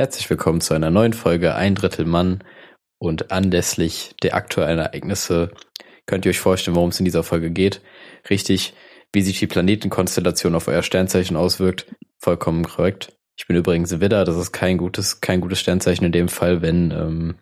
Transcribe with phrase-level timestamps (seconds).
[0.00, 2.42] Herzlich willkommen zu einer neuen Folge Ein Drittel Mann
[2.98, 5.50] und anlässlich der aktuellen Ereignisse
[6.06, 7.82] könnt ihr euch vorstellen, worum es in dieser Folge geht.
[8.30, 8.72] Richtig,
[9.12, 11.94] wie sich die Planetenkonstellation auf euer Sternzeichen auswirkt.
[12.16, 13.14] Vollkommen korrekt.
[13.36, 16.92] Ich bin übrigens Widder, das ist kein gutes, kein gutes Sternzeichen in dem Fall, wenn
[16.92, 17.34] ähm,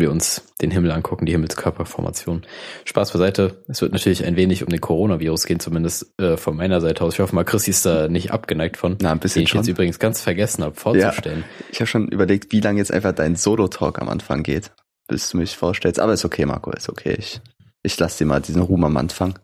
[0.00, 2.42] wir uns den Himmel angucken, die Himmelskörperformation.
[2.84, 3.62] Spaß beiseite.
[3.68, 7.14] Es wird natürlich ein wenig um den Coronavirus gehen, zumindest äh, von meiner Seite aus.
[7.14, 8.96] Ich hoffe mal, Chrissy ist da nicht abgeneigt von.
[9.00, 9.60] Na, ein bisschen den ich schon.
[9.60, 11.40] jetzt übrigens ganz vergessen habe vorzustellen.
[11.40, 14.72] Ja, ich habe schon überlegt, wie lange jetzt einfach dein Solo-Talk am Anfang geht,
[15.08, 16.00] bis du mich vorstellst.
[16.00, 17.16] Aber ist okay, Marco, ist okay.
[17.18, 17.40] Ich,
[17.82, 19.38] ich lasse dir mal diesen Ruhm am Anfang.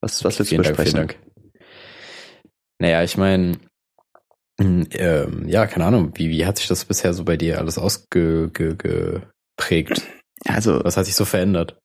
[0.00, 1.08] Was, was willst du Vielen Dank, besprechen?
[1.08, 1.64] vielen Dank.
[2.80, 3.58] Naja, ich meine,
[4.58, 9.32] ähm, ja, keine Ahnung, wie, wie hat sich das bisher so bei dir alles ausgeprägt?
[10.46, 11.78] Also, Was hat sich so verändert?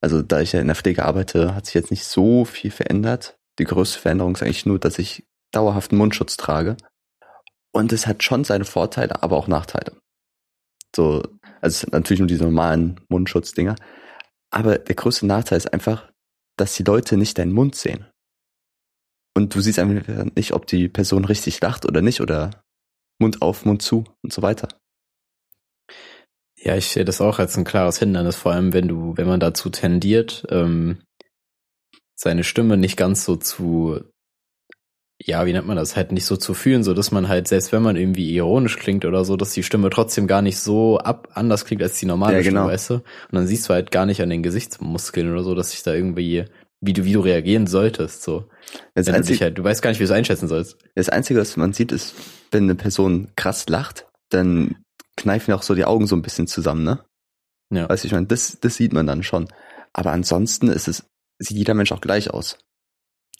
[0.00, 3.36] also, da ich ja in der Pflege arbeite, hat sich jetzt nicht so viel verändert.
[3.58, 6.76] Die größte Veränderung ist eigentlich nur, dass ich dauerhaften Mundschutz trage.
[7.72, 9.96] Und es hat schon seine Vorteile, aber auch Nachteile.
[10.94, 11.22] So,
[11.60, 13.76] also es sind natürlich nur diese normalen Mundschutzdinger.
[14.50, 16.10] Aber der größte Nachteil ist einfach,
[16.56, 18.06] dass die Leute nicht deinen Mund sehen.
[19.34, 22.62] Und du siehst einfach nicht, ob die Person richtig lacht oder nicht oder
[23.18, 24.68] Mund auf, Mund zu und so weiter.
[26.58, 29.40] Ja, ich sehe das auch als ein klares Hindernis, vor allem wenn du, wenn man
[29.40, 30.98] dazu tendiert, ähm,
[32.14, 34.00] seine Stimme nicht ganz so zu,
[35.20, 37.72] ja, wie nennt man das, halt nicht so zu fühlen, so dass man halt, selbst
[37.72, 41.28] wenn man irgendwie ironisch klingt oder so, dass die Stimme trotzdem gar nicht so ab,
[41.34, 42.60] anders klingt als die normale Ja, genau.
[42.60, 42.94] Stimme, weißt du?
[42.94, 45.94] Und dann siehst du halt gar nicht an den Gesichtsmuskeln oder so, dass sich da
[45.94, 46.44] irgendwie,
[46.82, 48.50] wie du, wie du reagieren solltest, so.
[48.94, 50.76] Das, Wenn du Einzige, halt, du weißt gar nicht, wie du es einschätzen sollst.
[50.94, 52.14] das Einzige, was man sieht, ist,
[52.50, 54.84] wenn eine Person krass lacht, dann
[55.16, 57.04] kneifen auch so die Augen so ein bisschen zusammen, ne?
[57.70, 57.88] Ja.
[57.88, 59.48] Weißt du, ich meine, das, das sieht man dann schon.
[59.92, 61.06] Aber ansonsten ist es,
[61.38, 62.58] sieht jeder Mensch auch gleich aus.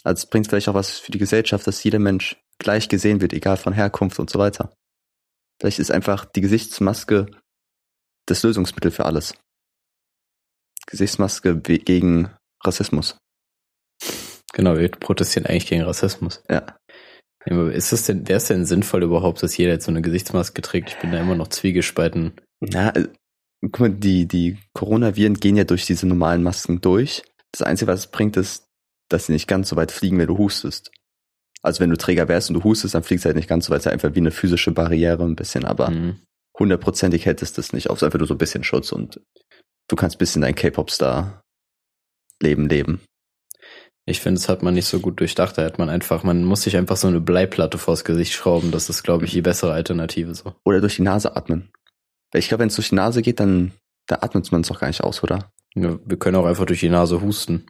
[0.04, 3.32] Also es bringt vielleicht auch was für die Gesellschaft, dass jeder Mensch gleich gesehen wird,
[3.32, 4.72] egal von Herkunft und so weiter.
[5.60, 7.26] Vielleicht ist einfach die Gesichtsmaske
[8.26, 9.34] das Lösungsmittel für alles.
[10.86, 12.30] Gesichtsmaske gegen
[12.64, 13.16] Rassismus.
[14.52, 16.42] Genau, wir protestieren eigentlich gegen Rassismus.
[16.50, 16.76] Ja.
[17.46, 20.90] Ist es denn, wäre es denn sinnvoll überhaupt, dass jeder jetzt so eine Gesichtsmaske trägt?
[20.90, 22.34] Ich bin da immer noch zwiegespalten.
[22.60, 23.08] Na, äh,
[23.62, 27.22] guck mal, die, die Coronaviren gehen ja durch diese normalen Masken durch.
[27.50, 28.68] Das Einzige, was es bringt, ist,
[29.08, 30.92] dass sie nicht ganz so weit fliegen, wenn du hustest.
[31.62, 33.72] Also wenn du Träger wärst und du hustest, dann fliegst du halt nicht ganz so
[33.72, 33.80] weit.
[33.80, 36.20] Es ist einfach wie eine physische Barriere ein bisschen, aber Mhm.
[36.58, 37.96] hundertprozentig hättest du es nicht auf.
[37.96, 39.20] Es ist einfach nur so ein bisschen Schutz und
[39.88, 41.42] du kannst ein bisschen dein K-Pop-Star
[42.40, 43.00] Leben leben.
[44.04, 45.56] Ich finde, das hat man nicht so gut durchdacht.
[45.58, 48.72] Da hat man einfach, man muss sich einfach so eine Bleiplatte vors Gesicht schrauben.
[48.72, 50.54] Das ist, glaube ich, die bessere Alternative so.
[50.64, 51.70] Oder durch die Nase atmen.
[52.32, 53.72] Weil ich glaube, wenn es durch die Nase geht, dann
[54.08, 55.52] da atmet man es doch gar nicht aus, oder?
[55.74, 57.66] Ja, wir können auch einfach durch die Nase husten.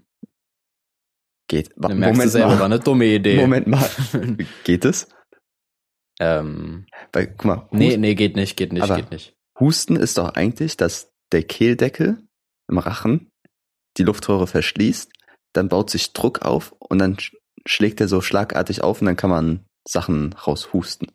[1.49, 1.71] Geht.
[1.77, 2.65] Dann merkst du Moment selber, war mal.
[2.65, 3.37] eine dumme Idee.
[3.37, 3.89] Moment mal.
[4.65, 5.09] Geht es?
[6.19, 9.35] ähm, Weil, guck mal, nee, nee, geht nicht, geht nicht, Aber- geht nicht.
[9.61, 12.23] Husten ist doch eigentlich, dass der Kehldeckel
[12.71, 13.31] im Rachen
[13.99, 15.11] die Luftröhre verschließt,
[15.53, 17.35] dann baut sich Druck auf und dann sch-
[17.67, 21.09] schlägt er so schlagartig auf und dann kann man Sachen raushusten.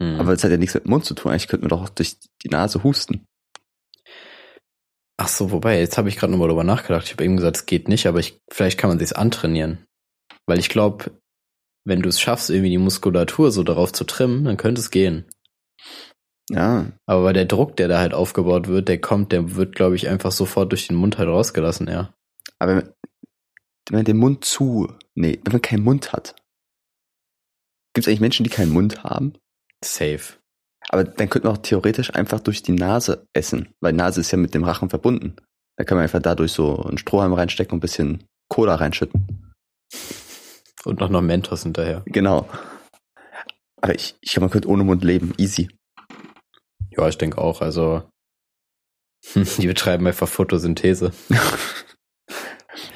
[0.00, 0.20] Mhm.
[0.20, 1.30] Aber es hat ja nichts mit dem Mund zu tun.
[1.32, 3.24] Eigentlich könnte man doch auch durch die Nase husten.
[5.18, 7.04] Ach so, wobei, jetzt habe ich gerade nochmal drüber nachgedacht.
[7.06, 9.84] Ich habe eben gesagt, es geht nicht, aber ich, vielleicht kann man sich's antrainieren.
[10.46, 11.12] Weil ich glaube,
[11.84, 15.26] wenn du es schaffst, irgendwie die Muskulatur so darauf zu trimmen, dann könnte es gehen.
[16.50, 20.08] Ja, Aber der Druck, der da halt aufgebaut wird, der kommt, der wird, glaube ich,
[20.08, 22.12] einfach sofort durch den Mund halt rausgelassen, ja.
[22.58, 22.92] aber
[23.88, 26.36] wenn man den Mund zu, nee, wenn man keinen Mund hat.
[27.94, 29.34] Gibt es eigentlich Menschen, die keinen Mund haben?
[29.84, 30.38] Safe.
[30.88, 34.38] Aber dann könnte man auch theoretisch einfach durch die Nase essen, weil Nase ist ja
[34.38, 35.36] mit dem Rachen verbunden.
[35.76, 39.52] Da kann man einfach dadurch so einen Strohhalm reinstecken und ein bisschen Cola reinschütten.
[40.84, 42.02] Und noch noch Mentos hinterher.
[42.06, 42.48] Genau.
[43.80, 45.34] Aber ich, ich glaube, man könnte ohne Mund leben.
[45.38, 45.68] Easy.
[46.90, 47.62] Ja, ich denke auch.
[47.62, 48.02] Also,
[49.34, 51.12] die betreiben einfach Photosynthese.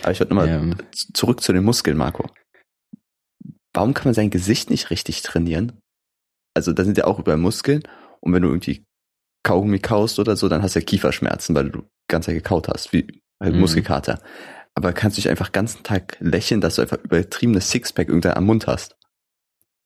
[0.02, 2.28] Aber ich würde nochmal Ähm, zurück zu den Muskeln, Marco.
[3.74, 5.78] Warum kann man sein Gesicht nicht richtig trainieren?
[6.54, 7.82] Also da sind ja auch überall Muskeln
[8.20, 8.84] und wenn du irgendwie
[9.42, 13.20] Kaugummi kaust oder so, dann hast du ja Kieferschmerzen, weil du ganz gekaut hast, wie
[13.42, 13.60] halt Mhm.
[13.60, 14.22] Muskelkater.
[14.74, 18.32] Aber kannst du dich einfach den ganzen Tag lächeln, dass du einfach übertriebenes Sixpack irgendwann
[18.34, 18.96] am Mund hast?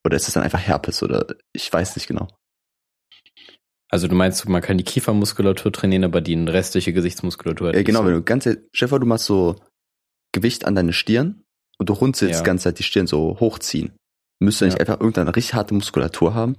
[0.05, 2.29] Oder ist das dann einfach Herpes oder ich weiß nicht genau.
[3.91, 8.07] also du meinst, man kann die Kiefermuskulatur trainieren, aber die restliche Gesichtsmuskulatur Ja, genau, so.
[8.07, 9.57] wenn du ganze, Stefan, du machst so
[10.33, 11.43] Gewicht an deine Stirn
[11.79, 12.41] und du runzelst Ja.
[12.41, 13.93] die ganze Zeit die Stirn so hochziehen.
[14.41, 14.81] Müsste nicht Ja.
[14.81, 16.57] einfach irgendeine richtig harte Muskulatur haben?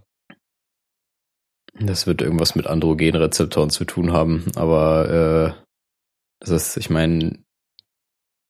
[1.80, 5.64] Das wird irgendwas mit Androgenrezeptoren zu tun haben, aber äh,
[6.40, 7.40] das ist, ich meine,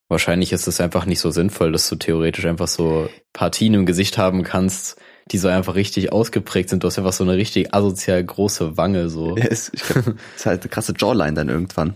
[0.10, 4.18] Wahrscheinlich ist es einfach nicht so sinnvoll, dass du theoretisch einfach so Partien im Gesicht
[4.18, 5.00] haben kannst,
[5.32, 6.84] die so einfach richtig ausgeprägt sind.
[6.84, 9.38] Du hast einfach so eine richtig asozial große Wange, so.
[9.38, 10.04] Ja, ist, ich glaub,
[10.36, 11.96] ist halt eine krasse Jawline dann irgendwann.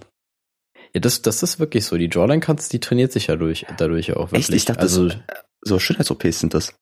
[0.95, 1.97] Ja, das, das ist wirklich so.
[1.97, 4.47] Die Jawline kannst, die trainiert sich ja durch, dadurch auch wirklich.
[4.47, 4.53] Echt?
[4.53, 5.17] Ich dachte, also, das,
[5.61, 6.73] so Schönheits-OPs sind das.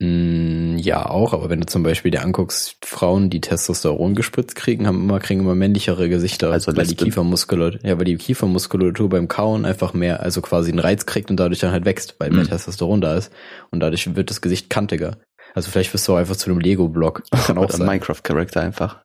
[0.00, 4.86] mh, ja, auch, aber wenn du zum Beispiel dir anguckst, Frauen, die Testosteron gespritzt kriegen,
[4.86, 6.94] haben immer, kriegen immer männlichere Gesichter, Also weil die.
[6.96, 11.38] Kiefermuskulatur, ja, weil die Kiefermuskulatur beim Kauen einfach mehr, also quasi einen Reiz kriegt und
[11.38, 12.48] dadurch dann halt wächst, weil mehr Mhm.
[12.48, 13.32] Testosteron da ist.
[13.70, 15.18] Und dadurch wird das Gesicht kantiger.
[15.54, 17.22] Also vielleicht wirst du auch einfach zu einem Lego-Block.
[17.46, 17.86] Kann auch Oder sein.
[17.86, 19.02] Minecraft-Charakter einfach.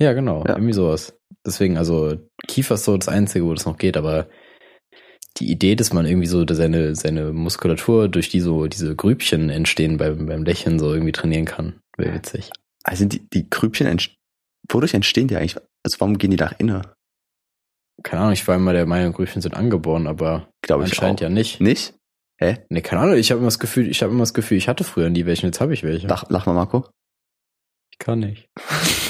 [0.00, 0.44] Ja, genau.
[0.46, 0.56] Ja.
[0.56, 1.14] Irgendwie sowas.
[1.46, 2.16] Deswegen, also
[2.48, 4.28] Kiefer ist so das Einzige, wo das noch geht, aber
[5.38, 9.98] die Idee, dass man irgendwie so seine, seine Muskulatur durch die so diese Grübchen entstehen
[9.98, 12.50] beim, beim Lächeln so irgendwie trainieren kann, wäre witzig.
[12.84, 14.14] Also die, die Grübchen, entst-
[14.70, 15.56] wodurch entstehen die eigentlich?
[15.84, 16.86] Also warum gehen die nach innen?
[18.02, 21.28] Keine Ahnung, ich war immer der Meinung, Grübchen sind angeboren, aber Glaube ich anscheinend ja
[21.28, 21.60] nicht.
[21.60, 21.94] Nicht?
[22.38, 22.58] Hä?
[22.68, 24.84] Nee, keine Ahnung, ich habe immer das Gefühl, ich habe immer das Gefühl, ich hatte
[24.84, 26.06] früher nie welche, jetzt habe ich welche.
[26.06, 26.88] Lach, lach mal, Marco.
[27.92, 28.48] Ich kann nicht.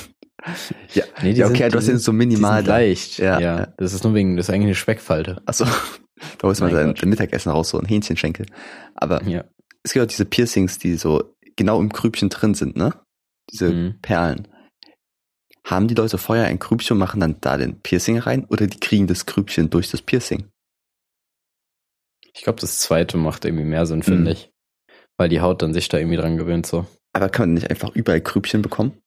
[0.95, 1.05] Ja.
[1.23, 2.65] Nee, die Ja, okay, sind, du hast jetzt so minimal.
[2.65, 3.19] leicht.
[3.19, 3.67] Ja, Ja, ja.
[3.79, 5.43] Das ist nur wegen, das ist eigentlich eine Speckfalte.
[5.47, 5.73] Achso, da
[6.43, 6.73] holst Gott.
[6.73, 8.47] dein Mittagessen raus, so ein Hähnchenschenkel.
[8.95, 9.45] Aber Ja.
[9.83, 12.93] es gibt auch diese Piercings, die so genau im Grübchen drin sind, ne?
[13.51, 13.99] Diese Mhm.
[14.03, 14.49] Perlen.
[15.65, 18.79] Haben die Leute vorher ein Grübchen und machen dann da den Piercing rein oder die
[18.79, 20.49] kriegen das Grübchen durch das Piercing?
[22.35, 24.27] Ich glaube, das zweite macht irgendwie mehr Sinn, finde Mhm.
[24.29, 24.51] ich.
[25.19, 26.87] Weil die Haut dann sich da irgendwie dran gewöhnt, so.
[27.15, 29.01] Aber kann man nicht einfach überall Grübchen bekommen?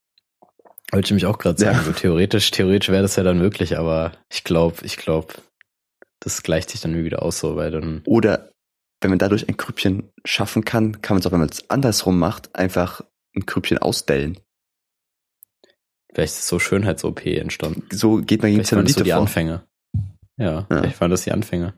[0.92, 1.78] Wollte ich mich auch gerade sagen.
[1.78, 1.84] Ja.
[1.86, 5.34] So theoretisch, theoretisch wäre das ja dann möglich, aber ich glaube, ich glaube,
[6.20, 8.50] das gleicht sich dann irgendwie wieder aus, so, weil dann, Oder
[9.02, 12.20] wenn man dadurch ein Grübchen schaffen kann, kann man es auch, wenn man es andersrum
[12.20, 13.02] macht, einfach
[13.36, 14.38] ein Grübchen ausdellen.
[16.14, 17.84] vielleicht ist so Schönheits-OP entstanden.
[17.92, 19.20] So geht man gegen Vielleicht waren das so Zellulite die vor.
[19.22, 19.64] Anfänge.
[20.38, 20.66] Ja, Ja.
[20.70, 21.74] vielleicht waren das die Anfänge.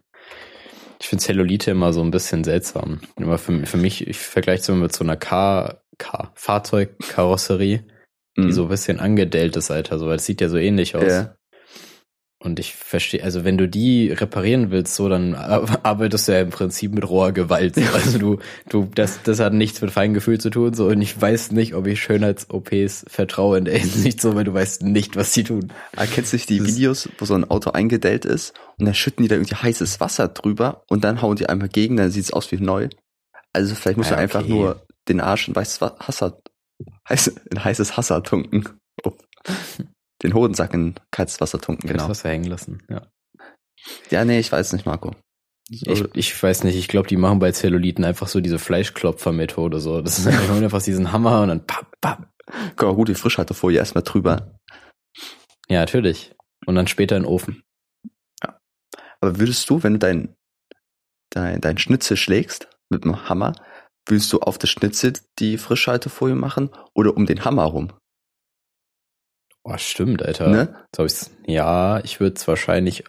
[1.00, 3.02] Ich finde Zellulite immer so ein bisschen seltsam.
[3.18, 7.84] Immer für, für mich, ich vergleiche es immer mit so einer K, K, Fahrzeugkarosserie,
[8.38, 8.52] die Mhm.
[8.52, 11.04] so ein bisschen angedellt ist, Alter, so, weil es sieht ja so ähnlich aus.
[11.12, 11.36] Ja.
[12.44, 16.40] Und ich verstehe, also wenn du die reparieren willst, so, dann ar- arbeitest du ja
[16.42, 17.76] im Prinzip mit roher Gewalt.
[17.76, 17.82] So.
[17.94, 21.52] Also du, du, das, das hat nichts mit Feingefühl zu tun, so, und ich weiß
[21.52, 25.44] nicht, ob ich Schönheits-OPs vertraue in der Hinsicht so, weil du weißt nicht, was sie
[25.44, 25.72] tun.
[25.96, 28.96] Aber kennst du nicht die Das- Videos, wo so ein Auto eingedellt ist und dann
[28.96, 32.24] schütten die da irgendwie heißes Wasser drüber und dann hauen die einmal gegen, dann sieht
[32.24, 32.90] es aus wie neu.
[33.54, 34.50] Also vielleicht musst Ja, du einfach okay.
[34.50, 36.40] nur den Arsch in weißes Wa- Hasser,
[37.10, 38.68] heiß, in heißes Hasser tunken.
[39.04, 39.14] Oh.
[40.24, 42.00] Den Hodensack in kaltes Wasser tunken, Genau.
[42.04, 42.08] genau.
[42.10, 43.08] Das hängen lassen, ja.
[44.12, 45.16] Ja, nee, ich weiß nicht, Marco.
[45.70, 49.80] So, Ich, ich weiß nicht, ich glaube, die machen bei Zelluliten einfach so diese Fleischklopfer-Methode,
[49.80, 50.02] so.
[50.02, 52.30] Das ist einfach, einfach diesen Hammer und dann papp, papp.
[52.76, 54.56] guck mal, gut, die Frischhaltefolie erstmal drüber.
[55.70, 56.36] Ja, natürlich.
[56.68, 57.64] Und dann später in den Ofen.
[59.24, 60.36] Aber würdest du, wenn du dein,
[61.32, 63.54] dein, dein Schnitzel schlägst mit dem Hammer,
[64.08, 67.94] willst du auf das Schnitzel die Frischhaltefolie machen oder um den Hammer rum?
[69.64, 70.50] Oh, stimmt, Alter.
[70.50, 70.86] Ne?
[70.96, 71.06] So
[71.46, 73.04] ja, ich würde es wahrscheinlich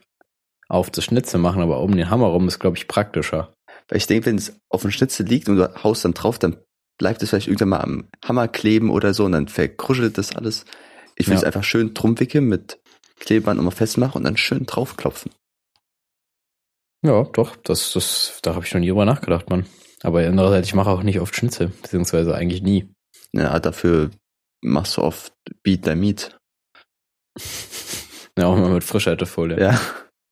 [0.69, 3.53] auf das Schnitzel machen, aber um den Hammer rum ist, glaube ich, praktischer.
[3.89, 6.59] Weil ich denke, wenn es auf dem Schnitzel liegt und du haust dann drauf, dann
[6.99, 10.65] bleibt es vielleicht irgendwann mal am Hammer kleben oder so und dann verkruschelt das alles.
[11.17, 11.41] Ich will Ja.
[11.41, 12.81] es einfach schön drum wickeln mit
[13.19, 15.33] Klebeband nochmal festmachen und dann schön draufklopfen.
[17.05, 19.67] Ja, doch, das, das, da habe ich noch nie drüber nachgedacht, Mann.
[20.03, 22.89] Aber andererseits, ich mache auch nicht oft Schnitzel, beziehungsweise eigentlich nie.
[23.33, 24.11] Ja, dafür
[24.63, 25.33] machst du oft
[25.63, 26.37] Beat the Meat.
[28.39, 29.61] Ja, auch mal mit Frischhaltefolie.
[29.61, 29.79] Ja,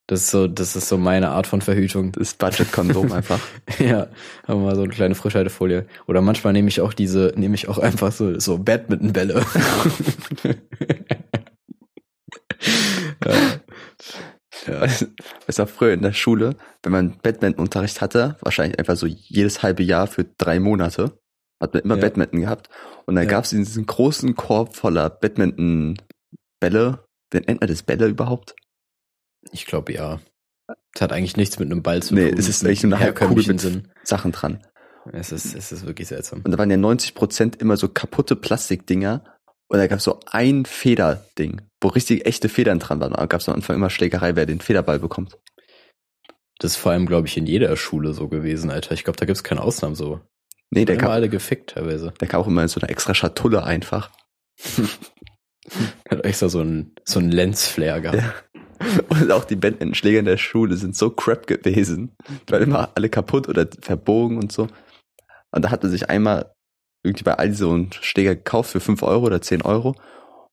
[0.06, 2.12] Das ist so, das ist so meine Art von Verhütung.
[2.12, 3.38] das Budget-Kondom einfach.
[3.78, 4.08] Ja,
[4.48, 5.84] haben wir so eine kleine Frischhaltefolie.
[6.06, 9.44] Oder manchmal nehme ich auch diese, nehme ich auch einfach so, so Badmintonbälle.
[13.26, 13.60] ja.
[14.66, 14.86] Ja,
[15.50, 19.82] es war früher in der Schule, wenn man Badmintonunterricht hatte, wahrscheinlich einfach so jedes halbe
[19.82, 21.18] Jahr für drei Monate,
[21.60, 22.00] hat man immer Ja.
[22.02, 22.68] Badminton gehabt.
[23.06, 23.30] Und dann Ja.
[23.30, 27.04] gab es diesen großen Korb voller Badminton-Bälle.
[27.32, 28.54] Nennt man das Bälle überhaupt?
[29.52, 30.20] Ich glaube ja.
[30.92, 32.38] Das hat eigentlich nichts mit einem Ball zu Nee, tun.
[32.38, 33.90] es ist eigentlich nur eine halbe Kugel herkömmlichen mit.
[34.08, 34.64] Sachen dran.
[35.12, 36.42] Es ist, es ist wirklich seltsam.
[36.44, 39.24] Und da waren ja 90 Prozent immer so kaputte Plastikdinger.
[39.68, 43.12] Und da gab es so ein Federding, wo richtig echte Federn dran waren.
[43.12, 45.38] Da gab es am Anfang immer Schlägerei, wer den Federball bekommt.
[46.58, 48.92] Das ist vor allem, glaube ich, in jeder Schule so gewesen, Alter.
[48.92, 50.20] Ich glaube, da gibt's keine Ausnahmen so.
[50.70, 52.12] Nee, der kam, alle gefickt teilweise.
[52.20, 54.10] der kam auch immer in so einer extra Schatulle einfach.
[56.08, 58.18] Hat extra so ein, so ein Lensflare gehabt.
[58.18, 58.34] Ja.
[59.08, 62.16] Und auch die Badmintonschläger in der Schule sind so crap gewesen.
[62.48, 64.68] Die waren immer alle kaputt oder verbogen und so.
[65.50, 66.54] Und da hat man sich einmal
[67.02, 69.96] irgendwie bei Aldi so einen Schläger gekauft für 5 Euro oder 10 Euro.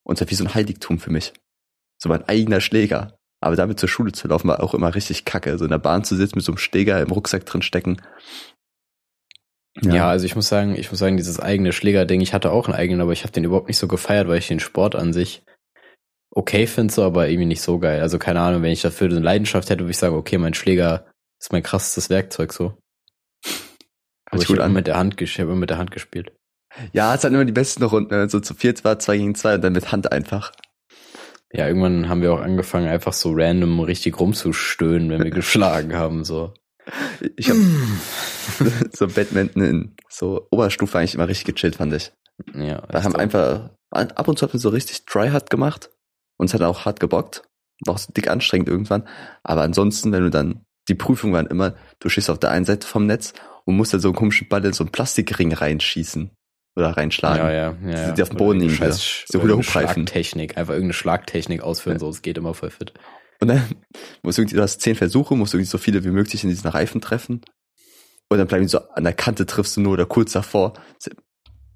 [0.08, 1.34] Und das war wie so ein Heiligtum für mich.
[2.02, 3.18] So mein eigener Schläger.
[3.42, 5.58] Aber damit zur Schule zu laufen war auch immer richtig kacke.
[5.58, 8.02] So in der Bahn zu sitzen mit so einem Schläger im Rucksack drin stecken.
[9.82, 9.94] Ja.
[9.94, 12.76] ja, also ich muss sagen, ich muss sagen, dieses eigene Schläger-Ding, ich hatte auch einen
[12.76, 15.44] eigenen, aber ich habe den überhaupt nicht so gefeiert, weil ich den Sport an sich
[16.32, 18.02] okay finde, so, aber irgendwie nicht so geil.
[18.02, 21.06] Also keine Ahnung, wenn ich dafür eine Leidenschaft hätte, würde ich sagen, okay, mein Schläger
[21.40, 22.78] ist mein krassestes Werkzeug so.
[24.26, 26.37] Aber ich habe mit der Hand, ich hab immer mit der Hand gespielt.
[26.94, 29.36] Ja, es hat immer die besten Runden, wenn man so zu viert war, zwei gegen
[29.36, 30.52] zwei und dann mit Hand einfach.
[31.54, 36.24] Ja, irgendwann haben wir auch angefangen, einfach so random richtig rumzustöhnen, wenn wir geschlagen haben,
[36.24, 36.54] so.
[37.36, 37.60] Ich habe
[38.94, 42.12] so Badminton in so Oberstufe eigentlich immer richtig gechillt, fand ich.
[42.54, 42.82] Ja.
[42.88, 45.90] Da haben einfach, ab und zu hat man so richtig tryhard gemacht.
[46.38, 47.44] und es hat auch hart gebockt.
[47.86, 49.08] War auch so dick anstrengend irgendwann.
[49.44, 52.88] Aber ansonsten, wenn du dann, die Prüfung waren immer, du stehst auf der einen Seite
[52.88, 53.34] vom Netz
[53.66, 56.32] und musst dann so einen komischen Ball in so einen Plastikring reinschießen.
[56.78, 57.44] Oder reinschlagen.
[57.44, 57.90] Ja, ja, ja.
[57.90, 58.12] ja.
[58.12, 58.76] Die auf dem Boden liegen.
[58.76, 62.00] Scheiß, so Hula Schlagtechnik, einfach irgendeine Schlagtechnik ausführen, ja.
[62.00, 62.94] so, es geht immer voll fit.
[63.40, 63.64] Und dann
[64.22, 66.52] musst du irgendwie, du hast zehn Versuche, musst du irgendwie so viele wie möglich in
[66.52, 67.42] diesen Reifen treffen.
[68.30, 70.74] Und dann bleiben so an der Kante triffst du nur oder kurz davor.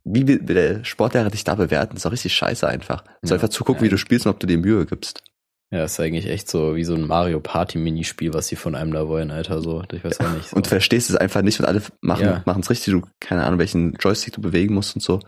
[0.03, 1.95] Wie will, der Sportlehrer dich da bewerten?
[1.95, 3.03] Das ist auch richtig scheiße einfach.
[3.23, 3.85] So ja, einfach zu gucken, ja.
[3.85, 5.23] wie du spielst und ob du dir Mühe gibst.
[5.73, 8.91] Ja, ist eigentlich echt so wie so ein Mario Party Minispiel, was sie von einem
[8.91, 9.83] da wollen, Alter, so.
[9.93, 10.49] Ich weiß auch nicht.
[10.49, 10.57] So.
[10.57, 12.43] Und verstehst es einfach nicht und alle machen, ja.
[12.45, 15.21] es richtig, du, keine Ahnung, welchen Joystick du bewegen musst und so.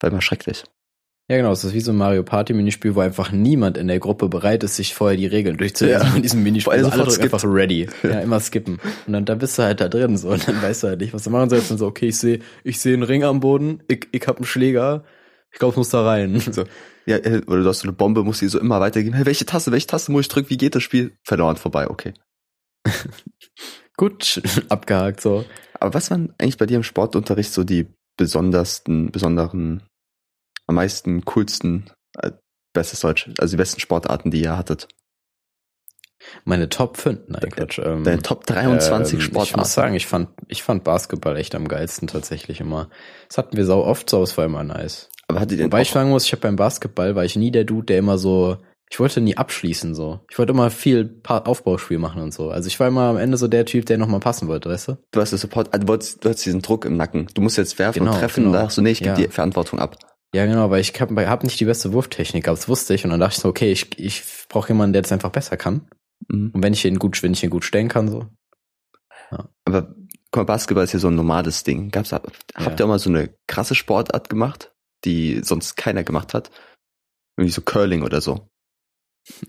[0.00, 0.64] War immer schrecklich.
[1.30, 3.98] Ja, genau, es ist wie so ein Mario Party Minispiel, wo einfach niemand in der
[3.98, 6.16] Gruppe bereit ist, sich vorher die Regeln durchzulesen ja.
[6.16, 6.74] in diesem Minispiel.
[6.74, 7.88] Also alle einfach ready.
[8.02, 8.78] Ja, immer skippen.
[9.06, 11.14] Und dann, dann bist du halt da drin, so, und dann weißt du halt nicht,
[11.14, 11.70] was du machen sollst.
[11.70, 14.44] Und so, okay, ich sehe, ich sehe einen Ring am Boden, ich, ich hab einen
[14.44, 15.04] Schläger,
[15.54, 16.40] ich glaube, ich muss da rein.
[16.40, 16.64] So.
[17.06, 19.14] Ja, äh, oder du hast so eine Bombe, musst die so immer weitergehen.
[19.14, 20.50] Hey, welche Taste, welche Taste muss ich drücken?
[20.50, 21.16] Wie geht das Spiel?
[21.22, 22.12] Verloren, vorbei, okay.
[23.96, 25.44] Gut, abgehakt, so.
[25.78, 29.84] Aber was waren eigentlich bei dir im Sportunterricht so die besondersten, besonderen
[30.66, 32.32] am meisten, coolsten, äh,
[32.72, 34.88] bestes Deutsch, also die besten Sportarten, die ihr hattet?
[36.44, 37.78] Meine Top 5, nein, Quatsch.
[37.78, 39.50] Ähm, Deine Top 23 ähm, Sportarten.
[39.50, 42.88] Ich muss sagen, ich fand, ich fand Basketball echt am geilsten tatsächlich immer.
[43.28, 45.10] Das hatten wir sau oft, so, es war immer nice.
[45.28, 47.64] Aber hattet ihr Wobei ich sagen muss, ich habe beim Basketball, war ich nie der
[47.64, 48.58] Dude, der immer so,
[48.90, 50.20] ich wollte nie abschließen so.
[50.30, 52.50] Ich wollte immer viel Aufbauspiel machen und so.
[52.50, 54.98] Also ich war immer am Ende so der Typ, der nochmal passen wollte, weißt du?
[55.10, 57.28] Du hast das Support, also du, wolltest, du hast diesen Druck im Nacken.
[57.34, 58.56] Du musst jetzt werfen genau, und treffen genau.
[58.56, 59.26] und sagst so, nee, ich gebe ja.
[59.26, 59.96] die Verantwortung ab.
[60.34, 63.10] Ja, genau, weil ich habe hab nicht die beste Wurftechnik, aber das wusste ich und
[63.10, 65.88] dann dachte ich so, okay, ich, ich brauche jemanden, der das einfach besser kann.
[66.28, 66.50] Mhm.
[66.52, 68.26] Und wenn ich ihn gut, wenn ich ihn gut stellen kann, so.
[69.30, 69.48] Ja.
[69.64, 69.94] Aber
[70.32, 71.90] guck mal, Basketball ist ja so ein normales Ding.
[71.90, 72.28] Gab's, habt
[72.58, 72.70] ja.
[72.70, 74.72] ihr auch mal so eine krasse Sportart gemacht,
[75.04, 76.50] die sonst keiner gemacht hat?
[77.36, 78.48] Irgendwie so Curling oder so.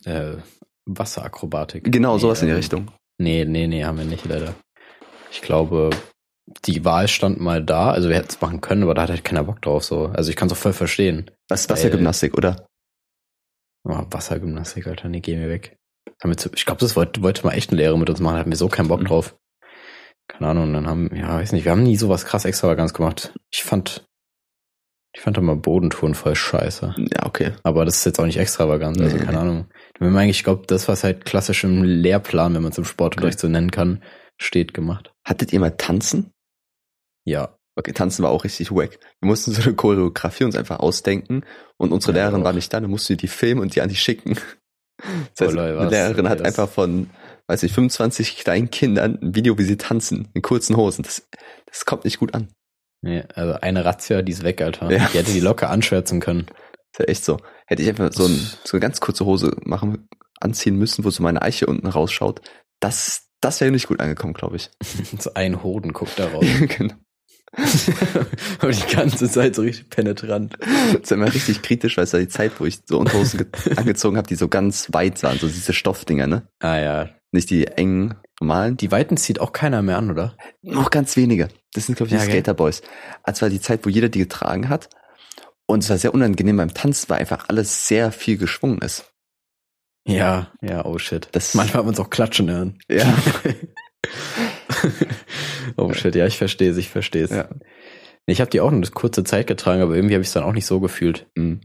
[0.05, 0.37] Äh,
[0.85, 1.91] Wasserakrobatik.
[1.91, 2.91] Genau, nee, sowas in die ähm, Richtung.
[3.17, 4.55] Nee, nee, nee, haben wir nicht leider.
[5.31, 5.89] Ich glaube,
[6.65, 9.23] die Wahl stand mal da, also wir hätten es machen können, aber da hat halt
[9.23, 10.07] keiner Bock drauf so.
[10.07, 11.31] Also ich kann es auch voll verstehen.
[11.49, 12.67] Was ist Wassergymnastik, oder?
[13.83, 15.77] Oh, Wassergymnastik, Alter, nee, geh mir weg.
[16.53, 18.67] Ich glaube, das wollte, wollte mal echt eine Lehre mit uns machen, hat mir so
[18.67, 19.05] keinen Bock mhm.
[19.05, 19.35] drauf.
[20.27, 23.33] Keine Ahnung, dann haben, ja, weiß nicht, wir haben nie sowas krass extravaganz gemacht.
[23.51, 24.07] Ich fand,
[25.15, 26.93] ich fand immer Bodentouren voll scheiße.
[26.97, 27.53] Ja, okay.
[27.63, 29.67] Aber das ist jetzt auch nicht extravagant, also keine Ahnung.
[29.97, 32.83] Wir haben eigentlich, ich glaube, das, was halt klassisch im Lehrplan, wenn man es im
[32.83, 33.47] Sportunterricht okay.
[33.47, 34.03] so nennen kann,
[34.37, 35.13] steht gemacht.
[35.23, 36.31] Hattet ihr mal tanzen?
[37.23, 37.57] Ja.
[37.77, 38.99] Okay, tanzen war auch richtig wack.
[39.21, 41.45] Wir mussten so eine Choreografie uns einfach ausdenken
[41.77, 42.45] und unsere ja, Lehrerin auch.
[42.45, 44.37] war nicht da, dann mussten wir die filmen und die an die schicken.
[45.35, 47.09] Das heißt, oh, Leute, die Lehrerin hat einfach von,
[47.47, 51.03] weiß ich, 25 kleinen Kindern ein Video, wie sie tanzen, in kurzen Hosen.
[51.03, 51.27] Das,
[51.65, 52.47] das kommt nicht gut an.
[53.05, 54.91] Nee, also eine Razzia, die ist weg, Alter.
[54.91, 55.07] Ja.
[55.13, 56.47] Die hätte die locker anschwärzen können.
[56.91, 57.37] Ist ja echt so.
[57.67, 60.07] Hätte ich einfach so, ein, so eine ganz kurze Hose machen,
[60.41, 62.41] anziehen müssen, wo so meine Eiche unten rausschaut.
[62.79, 64.71] Das, das wäre nicht gut angekommen, glaube ich.
[65.19, 66.45] so ein Hoden guckt da raus.
[66.77, 66.95] genau.
[68.59, 70.57] Aber die ganze Zeit so richtig penetrant.
[70.59, 73.45] Das ist immer richtig kritisch, weil es ja die Zeit, wo ich so Unterhosen
[73.75, 76.47] angezogen habe, die so ganz weit waren, so diese Stoffdinger, ne?
[76.59, 77.09] Ah ja.
[77.31, 78.77] Nicht die engen, normalen.
[78.77, 80.37] Die weiten zieht auch keiner mehr an, oder?
[80.61, 81.49] Noch ganz wenige.
[81.73, 82.81] Das sind, glaube ich, die ja, Skaterboys.
[83.23, 84.89] Als war die Zeit, wo jeder die getragen hat.
[85.67, 89.11] Und es war sehr unangenehm beim Tanzen, weil einfach alles sehr viel geschwungen ist.
[90.07, 91.27] Ja, ja, oh shit.
[91.31, 92.77] Das Manchmal hat man es auch klatschen hören.
[92.87, 93.11] Ja.
[95.77, 97.31] oh shit, ja, ich verstehe es, ich verstehe es.
[97.31, 97.49] Ja.
[98.27, 100.53] Ich habe die auch eine kurze Zeit getragen, aber irgendwie habe ich es dann auch
[100.53, 101.27] nicht so gefühlt.
[101.35, 101.61] Mhm.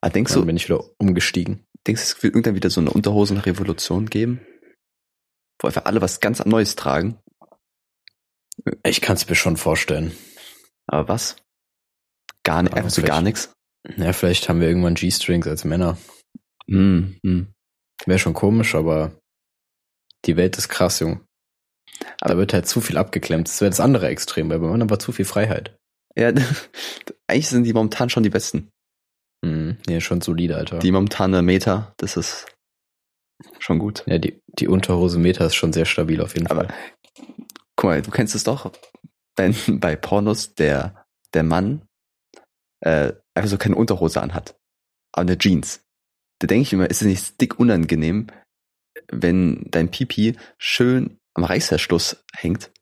[0.00, 1.66] Aber denkst dann du, bin ich wieder umgestiegen.
[1.86, 4.40] Denkst du, es wird irgendwann wieder so eine Unterhosenrevolution geben?
[5.62, 7.18] Wo einfach alle was ganz Neues tragen?
[8.84, 10.12] Ich kann es mir schon vorstellen.
[10.86, 11.36] Aber was?
[12.42, 13.52] Gar nicht, einfach so gar nichts?
[13.96, 15.96] Ja, vielleicht haben wir irgendwann G-Strings als Männer.
[16.68, 17.52] Hm, hm.
[18.06, 19.12] Wäre schon komisch, aber
[20.24, 21.24] die Welt ist krass, Jung.
[22.18, 23.48] Da wird halt zu viel abgeklemmt.
[23.48, 25.76] Das wäre das andere Extrem, weil bei Männern war zu viel Freiheit.
[26.16, 26.32] Ja,
[27.28, 28.70] eigentlich sind die momentan schon die besten.
[29.44, 30.80] Mhm, nee, schon solide, Alter.
[30.80, 32.51] Die momentane Meta, das ist
[33.62, 34.04] schon gut.
[34.06, 36.74] Ja, die, die Unterhose Meter ist schon sehr stabil auf jeden Aber Fall.
[37.76, 38.72] guck mal, du kennst es doch,
[39.36, 41.82] wenn bei Pornos der, der Mann
[42.80, 44.56] äh, einfach so keine Unterhose anhat,
[45.12, 45.84] aber eine Jeans.
[46.40, 48.26] Da denke ich immer, ist es nicht dick unangenehm,
[49.10, 52.72] wenn dein Pipi schön am Reißverschluss hängt?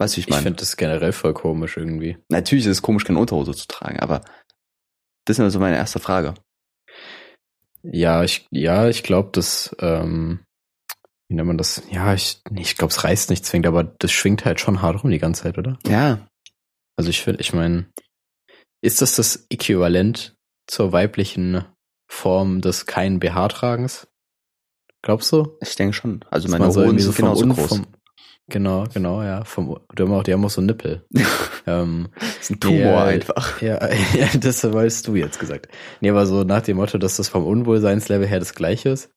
[0.00, 0.44] Weißt du, ich Ich meine?
[0.44, 2.18] finde das generell voll komisch irgendwie.
[2.30, 4.20] Natürlich ist es komisch, keine Unterhose zu tragen, aber
[5.26, 6.34] das ist immer so meine erste Frage.
[7.82, 10.40] Ja, ich, ja, ich glaube, das, ähm,
[11.28, 11.82] wie nennt man das?
[11.90, 15.10] Ja, ich, ich glaube, es reißt nicht zwingend, aber das schwingt halt schon hart rum
[15.10, 15.78] die ganze Zeit, oder?
[15.86, 16.26] Ja,
[16.96, 17.86] Also ich finde, ich meine,
[18.82, 21.64] ist das das Äquivalent zur weiblichen
[22.10, 24.08] Form des kein BH-Tragens?
[25.02, 25.56] Glaubst du?
[25.60, 26.24] ich denke schon.
[26.30, 27.68] Also meine man so sind genauso groß.
[27.68, 27.86] vom-
[28.48, 29.44] genau, genau, ja.
[29.44, 31.06] Vom, die haben auch, die haben auch so Nippel.
[31.66, 33.62] ähm, das ist ein Tumor Ja, einfach.
[33.62, 35.68] ja, ja, das weißt du jetzt gesagt.
[36.00, 39.10] Nee, aber so nach dem Motto, dass das vom Unwohlseinslevel her das gleiche ist.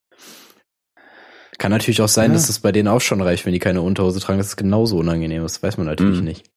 [1.58, 2.34] Kann natürlich auch sein, Ja.
[2.34, 4.96] dass es bei denen auch schon reicht, wenn die keine Unterhose tragen, dass es genauso
[4.98, 5.62] unangenehm ist.
[5.62, 6.24] Weiß man natürlich Mhm.
[6.24, 6.50] nicht.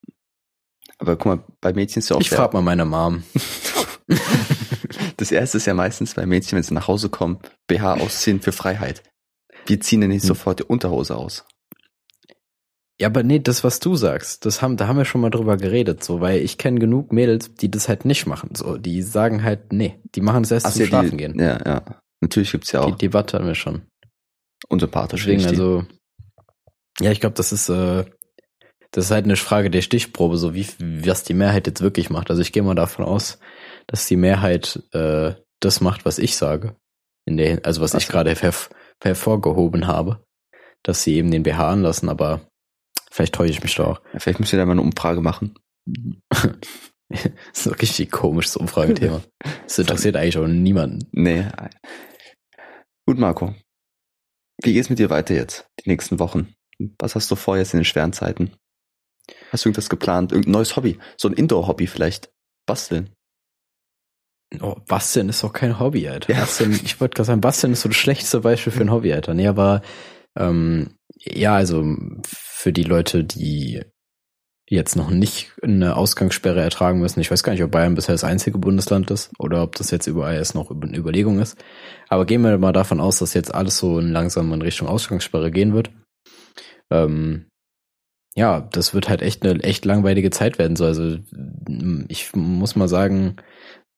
[0.98, 3.22] Aber guck mal, bei Mädchen ist ja auch Ich frag mal meine Mom.
[5.18, 8.52] Das erste ist ja meistens bei Mädchen, wenn sie nach Hause kommen, BH ausziehen für
[8.52, 9.02] Freiheit.
[9.66, 10.28] Wir ziehen ja nicht Hm.
[10.28, 11.44] sofort die Unterhose aus.
[12.98, 15.58] Ja, aber nee, das, was du sagst, das haben, da haben wir schon mal drüber
[15.58, 19.42] geredet, so, weil ich kenne genug Mädels, die das halt nicht machen, so, die sagen
[19.42, 21.38] halt, nee, die machen es erst Ach, zum ja, Schlafen die, gehen.
[21.38, 21.82] Ja, ja.
[22.22, 23.82] Natürlich gibt's ja Die auch Debatte hatten wir schon.
[24.68, 25.84] unsympathische Deswegen, also,
[27.00, 28.06] ja, ich glaube, das ist, äh,
[28.92, 32.30] das ist halt eine Frage der Stichprobe, so wie, was die Mehrheit jetzt wirklich macht.
[32.30, 33.38] Also ich gehe mal davon aus,
[33.86, 36.76] dass die Mehrheit äh, das macht, was ich sage.
[37.26, 38.70] In der, also was Ach ich gerade herv
[39.02, 40.24] hervorgehoben habe,
[40.82, 42.48] dass sie eben den BH anlassen, aber
[43.16, 44.00] vielleicht täusche ich mich da auch.
[44.12, 45.54] Ja, vielleicht müssen wir da mal eine Umfrage machen.
[47.08, 49.22] Das ist ein richtig komisches Umfragethema.
[49.66, 51.06] Das interessiert eigentlich auch niemanden.
[51.12, 51.46] Nee.
[53.06, 53.54] Gut, Marco.
[54.62, 56.54] Wie geht's mit dir weiter jetzt, die nächsten Wochen?
[56.98, 58.52] Was hast du vor jetzt in den schweren Zeiten?
[59.50, 60.32] Hast du irgendwas geplant?
[60.32, 60.98] Irgendein neues Hobby?
[61.16, 62.32] So ein Indoor-Hobby vielleicht?
[62.66, 63.10] Basteln?
[64.60, 66.32] Oh, Basteln ist doch kein Hobby, Alter.
[66.32, 66.40] Ja.
[66.40, 69.34] Basteln, ich wollte gerade sagen, Basteln ist so das schlechteste Beispiel für ein Hobby, Alter.
[69.34, 69.82] Nee, aber
[70.36, 71.84] ähm, ja, also
[72.56, 73.82] für die Leute, die
[74.68, 78.24] jetzt noch nicht eine Ausgangssperre ertragen müssen, ich weiß gar nicht, ob Bayern bisher das
[78.24, 81.62] einzige Bundesland ist oder ob das jetzt überall erst noch eine Überlegung ist.
[82.08, 85.74] Aber gehen wir mal davon aus, dass jetzt alles so langsam in Richtung Ausgangssperre gehen
[85.74, 85.90] wird.
[86.90, 87.46] Ähm,
[88.34, 90.76] ja, das wird halt echt eine echt langweilige Zeit werden.
[90.76, 91.18] So, also
[92.08, 93.36] ich muss mal sagen,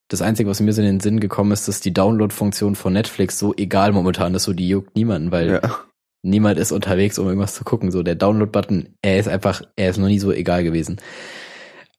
[0.09, 3.39] das Einzige, was mir so in den Sinn gekommen ist, dass die Download-Funktion von Netflix
[3.39, 5.88] so egal momentan ist, so die juckt niemanden, weil Ja.
[6.23, 7.91] Niemand ist unterwegs, um irgendwas zu gucken.
[7.91, 11.01] So der Download-Button, er ist einfach, er ist noch nie so egal gewesen.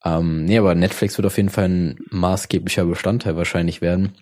[0.05, 4.13] Ähm, nee, aber Netflix wird auf jeden Fall ein maßgeblicher Bestandteil wahrscheinlich werden.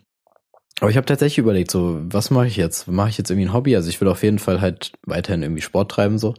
[0.79, 2.87] Aber ich habe tatsächlich überlegt, so, was mache ich jetzt?
[2.87, 3.75] Mache ich jetzt irgendwie ein Hobby?
[3.75, 6.35] Also ich will auf jeden Fall halt weiterhin irgendwie Sport treiben, so.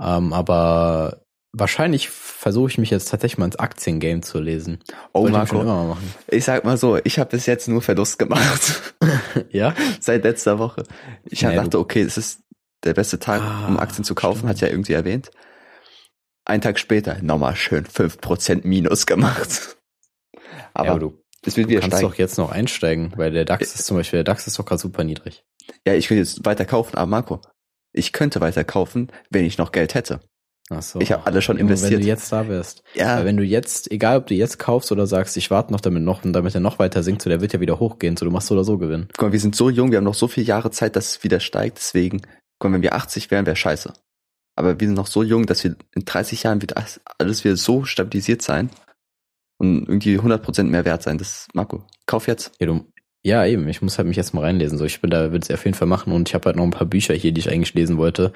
[0.00, 4.78] Ähm, aber wahrscheinlich versuche ich mich jetzt tatsächlich mal ins Aktiengame zu lesen.
[5.12, 5.60] Oh, Wollte ich Marco.
[5.62, 6.14] immer mal machen.
[6.28, 8.94] Ich sag mal so, ich habe bis jetzt nur Verlust gemacht.
[9.50, 9.74] Ja?
[10.00, 10.82] Seit letzter Woche.
[11.24, 12.42] Ich Nee, dachte, okay, es ist
[12.84, 14.50] der beste Tag, Ah, um Aktien zu kaufen, stimmt.
[14.50, 15.30] hat ja irgendwie erwähnt.
[16.44, 19.76] Ein Tag später nochmal schön 5% Minus gemacht.
[20.74, 22.10] Aber, ja, aber du, es wird du wieder kannst steigen.
[22.10, 24.80] doch jetzt noch einsteigen, weil der DAX ist zum Beispiel, der DAX ist doch gerade
[24.80, 25.44] super niedrig.
[25.86, 27.40] Ja, ich könnte jetzt weiter kaufen, aber Marco,
[27.92, 30.20] ich könnte weiter kaufen, wenn ich noch Geld hätte.
[30.72, 31.00] Ach so.
[31.00, 32.02] Ich habe alle schon Immer Wenn investiert.
[32.02, 32.84] du jetzt da wärst.
[32.94, 35.80] ja, Weil wenn du jetzt, egal ob du jetzt kaufst oder sagst, ich warte noch
[35.80, 38.24] damit noch und damit er noch weiter sinkt, so der wird ja wieder hochgehen, so
[38.24, 39.08] du machst so oder so Gewinn.
[39.16, 41.24] guck mal, wir sind so jung, wir haben noch so viele Jahre Zeit, dass es
[41.24, 41.78] wieder steigt.
[41.78, 42.22] Deswegen,
[42.62, 43.92] mal, wenn wir 80 wären, wäre scheiße.
[44.56, 46.82] Aber wir sind noch so jung, dass wir in 30 Jahren wieder
[47.18, 48.70] alles wieder so stabilisiert sein
[49.58, 51.18] und irgendwie 100% mehr wert sein.
[51.18, 52.52] Das, Marco, kauf jetzt.
[52.60, 52.84] Ja, du,
[53.22, 54.78] ja, eben, ich muss halt mich jetzt mal reinlesen.
[54.78, 56.64] So, ich bin da, will es auf jeden Fall machen und ich habe halt noch
[56.64, 58.32] ein paar Bücher hier, die ich eigentlich lesen wollte.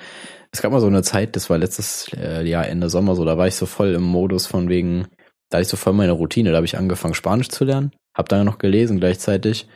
[0.52, 3.38] Es gab mal so eine Zeit, das war letztes äh, Jahr Ende Sommer so, da
[3.38, 5.06] war ich so voll im Modus von wegen,
[5.48, 8.28] da hatte ich so voll meine Routine, da habe ich angefangen Spanisch zu lernen, habe
[8.28, 9.66] dann noch gelesen gleichzeitig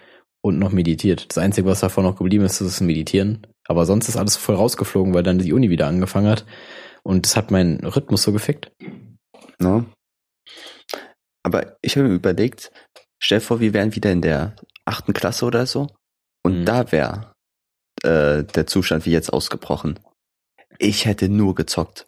[0.43, 1.27] und noch meditiert.
[1.31, 3.47] Das Einzige, was davon noch geblieben ist, ist das Meditieren.
[3.69, 6.45] Aber sonst ist alles voll rausgeflogen, weil dann die Uni wieder angefangen hat.
[7.03, 8.73] Und das hat meinen Rhythmus so gefickt.
[9.59, 9.85] Ne?
[11.43, 12.71] Aber ich habe mir überlegt,
[13.23, 15.89] stell vor, wir wären wieder in der achten Klasse oder so
[16.45, 16.65] und Mhm.
[16.65, 17.33] da wäre
[18.05, 19.99] äh, der Zustand wie jetzt ausgebrochen.
[20.79, 22.07] Ich hätte nur gezockt.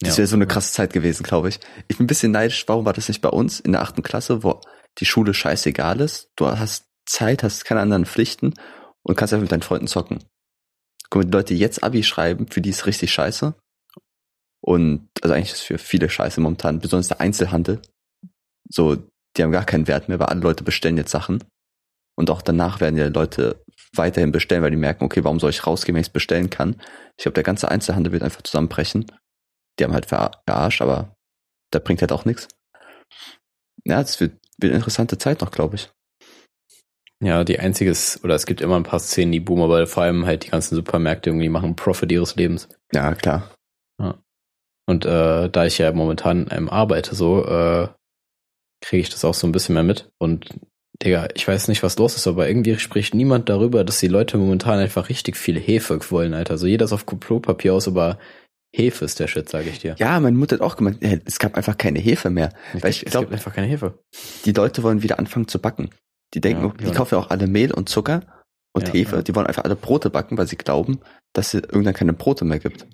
[0.00, 0.18] Das Ja.
[0.18, 1.58] wäre so eine krasse Zeit gewesen, glaube ich.
[1.88, 4.44] Ich bin ein bisschen neidisch, warum war das nicht bei uns in der achten Klasse,
[4.44, 4.60] wo
[4.98, 8.54] die Schule scheißegal ist, du hast Zeit, hast keine anderen Pflichten
[9.02, 10.22] und kannst einfach mit deinen Freunden zocken.
[11.10, 13.54] Guck mal, die Leute, jetzt Abi schreiben, für die ist richtig scheiße.
[14.62, 17.80] Und also eigentlich ist es für viele scheiße momentan, besonders der Einzelhandel.
[18.68, 18.96] So,
[19.36, 21.42] die haben gar keinen Wert mehr, weil alle Leute bestellen jetzt Sachen.
[22.16, 25.66] Und auch danach werden ja Leute weiterhin bestellen, weil die merken, okay, warum soll ich
[25.66, 26.80] rausgehen, wenn ich es bestellen kann?
[27.16, 29.06] Ich glaube, der ganze Einzelhandel wird einfach zusammenbrechen.
[29.78, 31.16] Die haben halt verarscht, aber
[31.72, 32.48] da bringt halt auch nichts.
[33.84, 35.90] Ja, es wird, wird eine interessante Zeit noch, glaube ich.
[37.22, 40.04] Ja, die einzige ist, oder es gibt immer ein paar Szenen, die boomen, aber vor
[40.04, 42.68] allem halt die ganzen Supermärkte irgendwie machen Profit ihres Lebens.
[42.92, 43.50] Ja, klar.
[44.00, 44.18] Ja.
[44.86, 47.88] Und äh, da ich ja momentan ähm, arbeite, so, äh,
[48.80, 50.10] kriege ich das auch so ein bisschen mehr mit.
[50.18, 50.48] Und
[51.02, 54.38] Digga, ich weiß nicht, was los ist, aber irgendwie spricht niemand darüber, dass die Leute
[54.38, 56.52] momentan einfach richtig viel Hefe wollen, Alter.
[56.52, 58.18] Also jeder ist auf Klopapier aus, aber
[58.74, 59.96] Hefe ist der Shit, sage ich dir.
[59.98, 62.52] Ja, meine Mutter hat auch gemeint, es gab einfach keine Hefe mehr.
[62.74, 63.98] Ich, weil ich es glaub, gibt einfach keine Hefe.
[64.44, 65.90] Die Leute wollen wieder anfangen zu backen.
[66.34, 68.22] Die denken, ja, die kaufen ja auch alle Mehl und Zucker
[68.72, 69.16] und ja, Hefe.
[69.16, 69.22] Ja.
[69.22, 71.00] Die wollen einfach alle Brote backen, weil sie glauben,
[71.32, 72.86] dass es irgendwann keine Brote mehr gibt.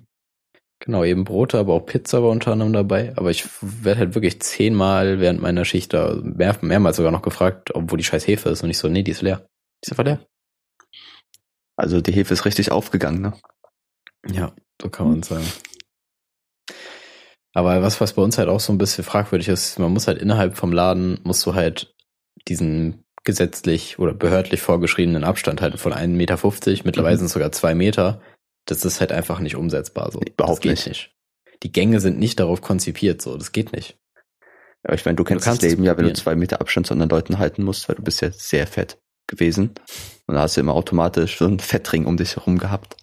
[0.79, 3.13] Genau, eben Brote, aber auch Pizza war unter anderem dabei.
[3.15, 7.73] Aber ich werde halt wirklich zehnmal während meiner Schicht da mehr, mehrmals sogar noch gefragt,
[7.73, 8.63] obwohl die scheiß Hefe ist.
[8.63, 9.47] Und ich so, nee, die ist leer.
[9.83, 10.25] Die ist einfach leer.
[11.75, 13.33] Also die Hefe ist richtig aufgegangen, ne?
[14.31, 15.45] Ja, so kann man sagen.
[17.53, 20.21] Aber was, was bei uns halt auch so ein bisschen fragwürdig ist, man muss halt
[20.21, 21.95] innerhalb vom Laden, musst du halt
[22.47, 26.37] diesen gesetzlich oder behördlich vorgeschriebenen Abstand halten von 1,50 Meter,
[26.85, 27.19] mittlerweile mhm.
[27.19, 28.21] sind es sogar zwei Meter.
[28.65, 30.21] Das ist halt einfach nicht umsetzbar so.
[30.21, 30.87] Überhaupt nicht.
[30.87, 31.11] nicht.
[31.63, 33.37] Die Gänge sind nicht darauf konzipiert, so.
[33.37, 33.97] Das geht nicht.
[34.83, 36.93] Aber ich meine, du kennst du das Leben ja, wenn du zwei Meter Abstand zu
[36.93, 39.71] anderen Leuten halten musst, weil du bist ja sehr fett gewesen.
[40.25, 42.95] Und da hast du immer automatisch so einen Fettring um dich herum gehabt.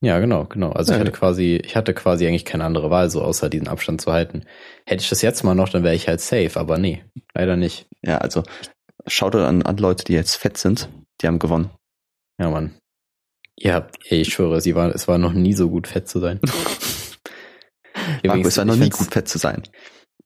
[0.00, 0.70] Ja, genau, genau.
[0.70, 3.66] Also ja, ich hatte quasi, ich hatte quasi eigentlich keine andere Wahl, so außer diesen
[3.66, 4.44] Abstand zu halten.
[4.86, 7.86] Hätte ich das jetzt mal noch, dann wäre ich halt safe, aber nee, leider nicht.
[8.02, 8.44] Ja, also
[9.06, 10.88] schaut an, an Leute, die jetzt fett sind,
[11.20, 11.70] die haben gewonnen.
[12.38, 12.76] Ja, Mann.
[13.56, 16.38] Ja, ich schwöre, sie war, es war noch nie so gut fett zu sein.
[18.24, 19.64] Marco, es war noch nie gut fett zu sein.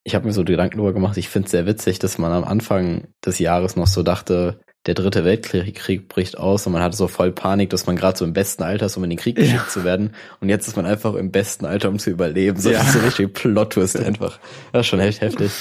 [0.04, 2.44] Ich habe mir so Gedanken darüber gemacht, ich finde es sehr witzig, dass man am
[2.44, 7.06] Anfang des Jahres noch so dachte, der dritte Weltkrieg bricht aus und man hatte so
[7.06, 9.62] voll Panik, dass man gerade so im besten Alter ist, um in den Krieg geschickt
[9.64, 9.68] ja.
[9.68, 10.14] zu werden.
[10.40, 12.60] Und jetzt ist man einfach im besten Alter, um zu überleben.
[12.60, 12.78] So, ja.
[12.78, 14.40] Das ist so richtig Plot-Twist einfach.
[14.72, 15.52] Das ist schon echt heftig.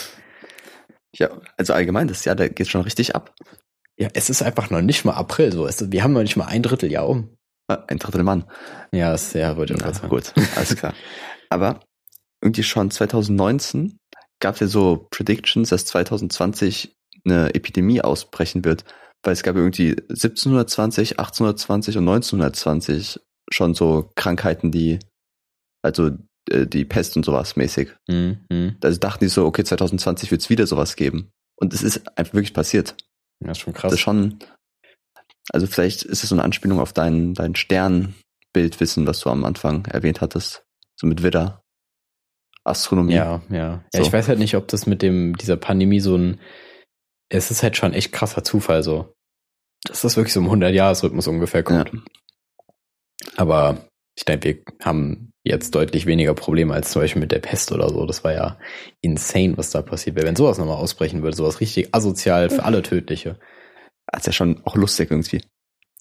[1.16, 3.36] Ja, also allgemein, das Jahr, da geht schon richtig ab.
[3.98, 5.70] Ja, es ist einfach noch nicht mal April, so.
[5.92, 7.38] Wir haben noch nicht mal ein Dritteljahr um.
[7.68, 8.46] Ein Drittel Mann.
[8.92, 10.10] Ja, ist sehr, würde ich sagen.
[10.10, 10.94] Gut, alles klar.
[11.50, 11.82] Aber
[12.42, 13.98] irgendwie schon 2019
[14.40, 18.84] gab es ja so Predictions, dass 2020 eine Epidemie ausbrechen wird,
[19.24, 23.20] weil es gab irgendwie 1720, 1820 und 1920
[23.52, 25.00] schon so Krankheiten, die,
[25.84, 26.12] also
[26.50, 27.90] äh, die Pest und sowas mäßig.
[28.08, 28.78] Mhm.
[28.82, 31.32] Also dachten die so, okay, 2020 wird es wieder sowas geben.
[31.56, 32.96] Und es ist einfach wirklich passiert.
[33.44, 33.92] Ja, ist schon krass.
[33.92, 34.40] Das ist schon,
[35.52, 39.86] also vielleicht ist es so eine Anspielung auf dein, dein Sternbildwissen, was du am Anfang
[39.86, 40.64] erwähnt hattest.
[40.96, 41.62] So mit Widder.
[42.64, 43.14] Astronomie.
[43.14, 43.58] Ja, ja.
[43.58, 44.02] Ja, so.
[44.02, 46.40] ich weiß halt nicht, ob das mit dem, dieser Pandemie so ein,
[47.32, 49.14] es ist halt schon echt krasser Zufall so.
[49.84, 51.92] Dass das wirklich so im 100-Jahres-Rhythmus ungefähr kommt.
[51.92, 52.00] Ja.
[53.38, 57.72] Aber ich denke, wir haben jetzt deutlich weniger Probleme als zum Beispiel mit der Pest
[57.72, 58.06] oder so.
[58.06, 58.60] Das war ja
[59.02, 60.28] insane, was da passiert wäre.
[60.28, 63.40] Wenn sowas nochmal ausbrechen würde, sowas richtig asozial für alle tödliche.
[64.06, 65.42] Das ist ja schon auch lustig irgendwie.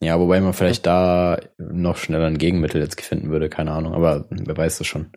[0.02, 4.26] Ja, wobei man vielleicht da noch schneller ein Gegenmittel jetzt finden würde, keine Ahnung, aber
[4.30, 5.12] wer weiß das schon.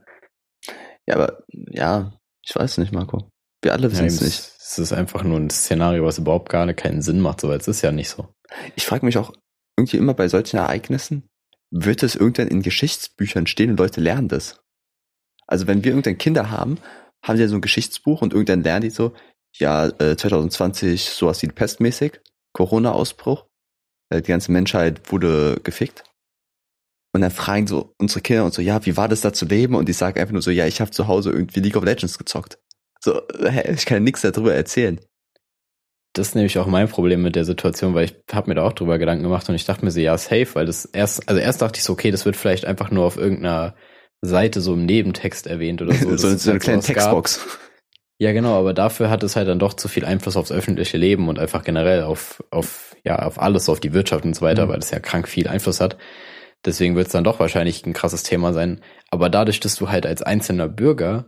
[1.08, 2.14] Ja, aber ja,
[2.46, 3.30] ich weiß nicht, Marco.
[3.64, 4.52] Wir alle wissen ja, es nicht.
[4.60, 7.68] Es ist einfach nur ein Szenario, was überhaupt gar keinen Sinn macht, so weil es
[7.68, 8.28] ist ja nicht so.
[8.76, 9.34] Ich frage mich auch
[9.78, 11.28] irgendwie immer bei solchen Ereignissen,
[11.72, 14.62] wird es irgendwann in Geschichtsbüchern stehen und Leute lernen das?
[15.48, 16.78] Also wenn wir irgendwann Kinder haben,
[17.24, 19.14] haben sie ja so ein Geschichtsbuch und irgendwann lernen die so,
[19.58, 22.20] ja, äh, 2020 sowas wie pestmäßig
[22.54, 23.46] Corona-Ausbruch.
[24.10, 26.04] Äh, die ganze Menschheit wurde gefickt.
[27.16, 29.76] Und dann fragen so unsere Kinder und so, ja, wie war das da zu leben?
[29.76, 32.18] Und ich sage einfach nur so, ja, ich habe zu Hause irgendwie League of Legends
[32.18, 32.58] gezockt.
[33.04, 33.22] So,
[33.70, 34.98] ich kann nichts darüber erzählen.
[36.14, 38.72] Das ist nämlich auch mein Problem mit der Situation, weil ich habe mir da auch
[38.72, 41.62] drüber Gedanken gemacht und ich dachte mir so, ja, safe, weil das erst, also erst
[41.62, 43.76] dachte ich so, okay, das wird vielleicht einfach nur auf irgendeiner
[44.22, 46.16] Seite so im Nebentext erwähnt oder so.
[46.18, 47.40] so, so eine kleine Textbox.
[47.40, 47.60] Gab.
[48.20, 51.28] Ja, genau, aber dafür hat es halt dann doch zu viel Einfluss aufs öffentliche Leben
[51.28, 54.70] und einfach generell auf, auf, ja, auf alles, auf die Wirtschaft und so weiter, mhm.
[54.70, 55.98] weil es ja krank viel Einfluss hat.
[56.64, 58.80] Deswegen wird es dann doch wahrscheinlich ein krasses Thema sein.
[59.10, 61.26] Aber dadurch, dass du halt als einzelner Bürger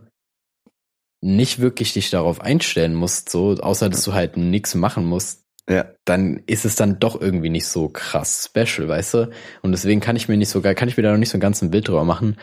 [1.26, 5.86] nicht wirklich dich darauf einstellen musst, so, außer dass du halt nichts machen musst, ja.
[6.04, 9.30] dann ist es dann doch irgendwie nicht so krass special, weißt du?
[9.62, 11.38] Und deswegen kann ich mir nicht so geil, kann ich mir da noch nicht so
[11.38, 12.36] ein ganzes Bild drüber machen.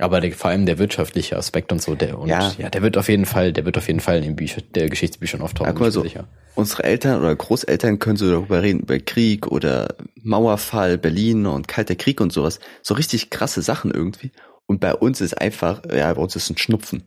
[0.00, 2.52] Aber der, vor allem der wirtschaftliche Aspekt und so, der und ja.
[2.56, 4.88] ja, der wird auf jeden Fall, der wird auf jeden Fall in den Büchern, der
[4.88, 5.66] Geschichtsbüchern auftauchen.
[5.66, 6.28] Ja, guck mal so, sicher.
[6.54, 11.96] Unsere Eltern oder Großeltern können so darüber reden, über Krieg oder Mauerfall, Berlin und Kalter
[11.96, 12.60] Krieg und sowas.
[12.82, 14.30] So richtig krasse Sachen irgendwie.
[14.66, 17.04] Und bei uns ist einfach, ja, bei uns ist ein Schnupfen.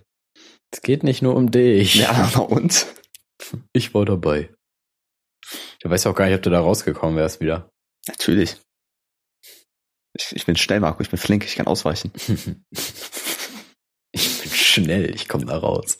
[0.73, 1.95] Es geht nicht nur um dich.
[1.95, 2.87] Ja, na und?
[3.73, 4.51] Ich war dabei.
[5.81, 7.71] Du weißt auch gar nicht, ob du da rausgekommen wärst wieder.
[8.09, 8.57] Natürlich.
[10.19, 12.13] Ich, ich bin schnell, Marco, ich bin flink, ich kann ausweichen.
[14.13, 15.99] Ich bin schnell, ich komme da raus.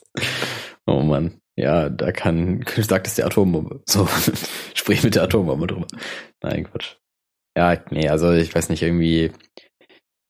[0.87, 1.39] Oh Mann.
[1.55, 3.83] Ja, da kann, sagt es der Atombombe.
[3.87, 4.09] So,
[4.75, 5.87] sprich mit der Atombombe drüber.
[6.43, 6.97] Nein, Quatsch.
[7.57, 9.33] Ja, nee, also ich weiß nicht, irgendwie,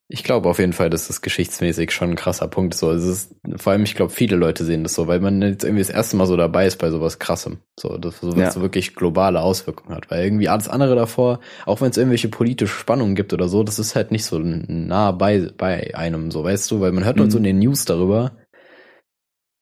[0.09, 2.81] ich glaube auf jeden Fall, dass das geschichtsmäßig schon ein krasser Punkt ist.
[2.81, 5.65] So, es ist, vor allem, ich glaube, viele Leute sehen das so, weil man jetzt
[5.65, 7.59] irgendwie das erste Mal so dabei ist bei sowas krassem.
[7.81, 8.51] So, das sowas Ja.
[8.53, 10.09] so wirklich globale Auswirkungen hat.
[10.09, 13.81] Weil irgendwie alles andere davor, auch wenn es irgendwelche politische Spannungen gibt oder so, das
[13.81, 17.27] ist halt nicht so nah bei, bei einem, so, weißt du, weil man hört nur
[17.27, 17.31] Mhm.
[17.33, 18.37] so in den News darüber.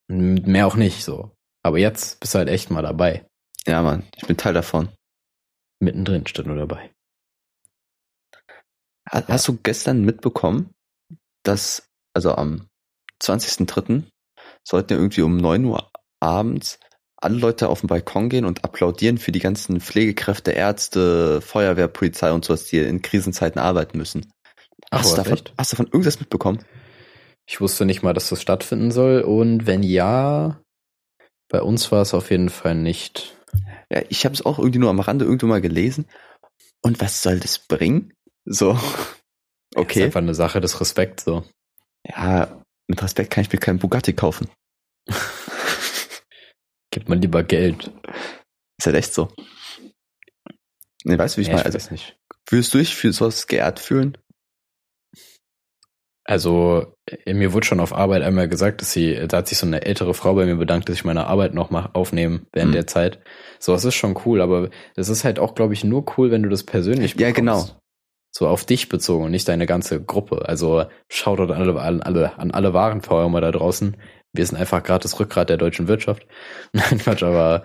[0.09, 1.31] Mehr auch nicht, so.
[1.63, 3.25] Aber jetzt bist du halt echt mal dabei.
[3.67, 4.91] Ja, Mann, ich bin Teil davon.
[5.81, 6.91] Mittendrin statt nur dabei.
[9.15, 10.71] Ha- Hast du gestern mitbekommen,
[11.45, 12.67] dass, also am
[13.23, 14.03] 20.03.
[14.67, 16.79] sollten ja irgendwie um 9 Uhr abends
[17.17, 22.33] alle Leute auf den Balkon gehen und applaudieren für die ganzen Pflegekräfte, Ärzte, Feuerwehr, Polizei
[22.33, 24.31] und sowas, die in Krisenzeiten arbeiten müssen.
[24.91, 26.65] Ach, hast, du was, davon, hast du davon irgendwas mitbekommen?
[27.47, 29.21] Ich wusste nicht mal, dass das stattfinden soll.
[29.23, 30.61] Und wenn ja,
[31.49, 33.39] bei uns war es auf jeden Fall nicht.
[33.91, 36.07] Ja, ich habe es auch irgendwie nur am Rande irgendwo mal gelesen.
[36.83, 38.13] Und was soll das bringen?
[38.47, 40.05] So, Das ist okay.
[40.05, 41.45] einfach eine Sache des Respekts, so.
[42.07, 44.49] Ja, mit Respekt kann ich mir keinen Bugatti kaufen.
[46.91, 47.91] Gibt man lieber Geld.
[48.79, 49.33] Ist halt echt so.
[51.05, 51.67] Nee, weißt du, wie ich Ja, meine?
[51.67, 52.17] Also, weiß nicht.
[52.49, 54.17] würdest du dich für sowas geehrt fühlen?
[56.27, 59.67] Also, äh, mir wurde schon auf Arbeit einmal gesagt, dass sie, da hat sich so
[59.67, 62.75] eine ältere Frau bei mir bedankt, dass ich meine Arbeit noch mal aufnehme während Mhm.
[62.77, 63.21] der Zeit.
[63.59, 66.43] So, das ist schon cool, aber das ist halt auch, glaube ich, nur cool, wenn
[66.43, 67.69] du das persönlich Ja, genau.
[68.37, 70.49] So auf dich bezogen und nicht deine ganze Gruppe.
[70.49, 73.97] Also, Shoutout an alle, an alle, an alle Warenfeuermer da draußen.
[74.33, 76.27] Wir sind einfach gerade das Rückgrat der deutschen Wirtschaft.
[76.73, 77.63] Nein, Quatsch, aber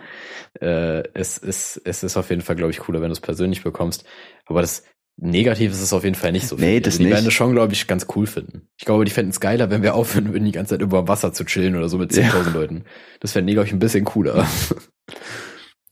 [0.61, 3.63] äh, es, ist, es ist auf jeden Fall, glaube ich, cooler, wenn du es persönlich
[3.63, 4.05] bekommst.
[4.45, 4.83] Aber das
[5.17, 6.55] Negative ist es auf jeden Fall nicht so.
[6.55, 6.81] Nee, viel.
[6.81, 7.13] das also die nicht.
[7.15, 8.69] werden es schon, glaube ich, ganz cool finden.
[8.77, 11.33] Ich glaube, die fänden es geiler, wenn wir aufhören würden, die ganze Zeit über Wasser
[11.33, 12.29] zu chillen oder so mit Ja.
[12.29, 12.83] 10.000 Leuten.
[13.19, 14.47] Das fänden die, glaube ich, ein bisschen cooler.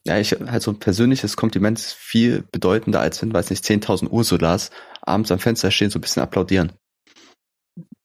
[0.08, 4.08] Ja, ich halt so ein persönliches Kompliment ist viel bedeutender, als wenn, weiß nicht, 10.000
[4.08, 6.72] Ursulas abends am Fenster stehen, so ein bisschen applaudieren.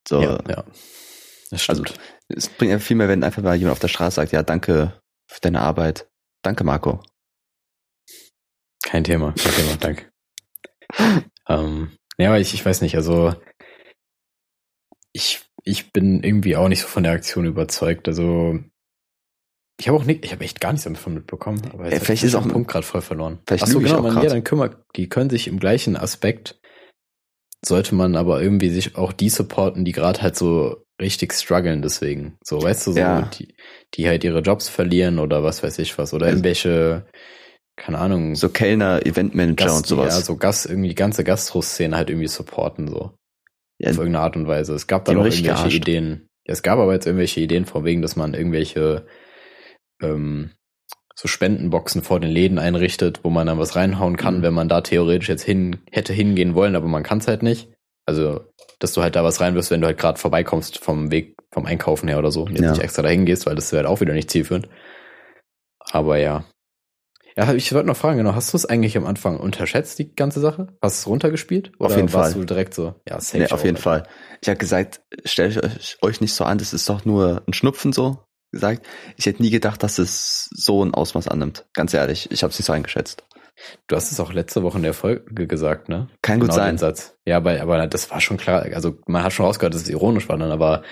[0.08, 0.64] So, ja, ja.
[1.50, 2.00] Das also stimmt.
[2.28, 5.00] es bringt ja viel mehr, wenn einfach mal jemand auf der Straße sagt, ja, danke
[5.28, 6.08] für deine Arbeit.
[6.42, 7.00] Danke, Marco.
[8.82, 10.12] Kein Thema, kein Thema, danke.
[11.48, 13.34] ähm, ja, aber ich, ich weiß nicht, also
[15.12, 18.08] ich, ich bin irgendwie auch nicht so von der Aktion überzeugt.
[18.08, 18.58] Also
[19.78, 21.61] ich habe auch nicht, ich habe echt gar nichts davon mitbekommen.
[21.72, 23.40] Aber jetzt hab vielleicht ich ist auch den ein- Punkt gerade voll verloren.
[23.46, 25.96] vielleicht Ach so, lüge ich genau, man, ja, dann kümmert, die können sich im gleichen
[25.96, 26.58] Aspekt
[27.64, 32.37] sollte man aber irgendwie sich auch die supporten, die gerade halt so richtig strugglen deswegen.
[32.44, 33.22] So, weißt du, so, Ja.
[33.38, 33.54] die,
[33.94, 36.12] die halt ihre Jobs verlieren oder was weiß ich was.
[36.12, 37.06] Oder Also- irgendwelche,
[37.76, 40.14] keine Ahnung, So Kellner, Eventmanager Gast, und sowas.
[40.16, 43.12] Ja, so Gast, irgendwie die ganze Gastro-Szene halt irgendwie supporten, so.
[43.78, 44.74] Ja, Auf irgendeine Art und Weise.
[44.74, 45.74] Es gab da noch irgendwelche gearscht.
[45.76, 46.26] Ideen.
[46.46, 49.06] Ja, es gab aber jetzt irgendwelche Ideen von wegen, dass man irgendwelche
[50.02, 50.50] ähm,
[51.14, 54.42] so Spendenboxen vor den Läden einrichtet, wo man dann was reinhauen kann, Mhm.
[54.42, 57.68] wenn man da theoretisch jetzt hin hätte hingehen wollen, aber man kann es halt nicht.
[58.06, 58.40] Also,
[58.80, 62.08] dass du halt da was reinwirfst, wenn du halt gerade vorbeikommst vom Weg, vom Einkaufen
[62.08, 62.70] her oder so, und jetzt Ja.
[62.72, 64.68] nicht extra dahin gehst, weil das wäre halt auch wieder nicht zielführend.
[65.78, 66.44] Aber ja.
[67.36, 70.40] Ja, ich wollte noch fragen, genau, hast du es eigentlich am Anfang unterschätzt, die ganze
[70.40, 70.66] Sache?
[70.82, 71.72] Hast du es runtergespielt?
[71.78, 72.40] Auf Oder jeden warst Fall.
[72.42, 73.78] du direkt so, ja, safe nee, auf jeden.
[73.78, 74.02] Fall.
[74.42, 75.58] Ich habe gesagt, stellt
[76.02, 78.18] euch nicht so an, das ist doch nur ein Schnupfen so
[78.52, 78.86] gesagt.
[79.16, 81.66] Ich hätte nie gedacht, dass es so ein Ausmaß annimmt.
[81.74, 83.24] Ganz ehrlich, ich habe es nicht so eingeschätzt.
[83.86, 86.08] Du hast es auch letzte Woche in der Folge gesagt, ne?
[86.22, 86.74] Kann gut genau sein.
[86.74, 87.16] Den Satz.
[87.24, 88.66] Ja, aber, aber das war schon klar.
[88.74, 90.82] Also man hat schon rausgehört, dass es ironisch war dann, aber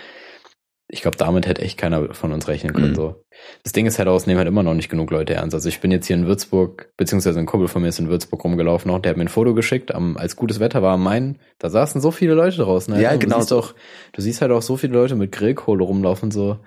[0.93, 2.91] ich glaube, damit hätte echt keiner von uns rechnen können.
[2.91, 2.97] Mhm.
[2.97, 3.25] So.
[3.63, 5.55] Das Ding ist halt, aus nehmen halt immer noch nicht genug Leute ernst.
[5.55, 8.43] Also ich bin jetzt hier in Würzburg, beziehungsweise ein Kumpel von mir ist in Würzburg
[8.43, 11.39] rumgelaufen noch, der hat mir ein Foto geschickt, am, als gutes Wetter war am Main,
[11.59, 12.99] da saßen so viele Leute draußen.
[13.01, 13.19] Ja, Alter.
[13.19, 13.75] genau Du siehst, auch,
[14.13, 16.59] du siehst halt auch so viele Leute mit Grillkohle rumlaufen, so.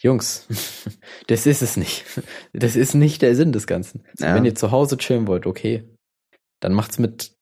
[0.00, 0.46] Jungs,
[1.26, 2.04] das ist es nicht.
[2.52, 4.04] Das ist nicht der Sinn des Ganzen.
[4.16, 4.34] So, Ja.
[4.34, 5.88] Wenn ihr zu Hause chillen wollt, okay,
[6.60, 7.32] dann macht's mit,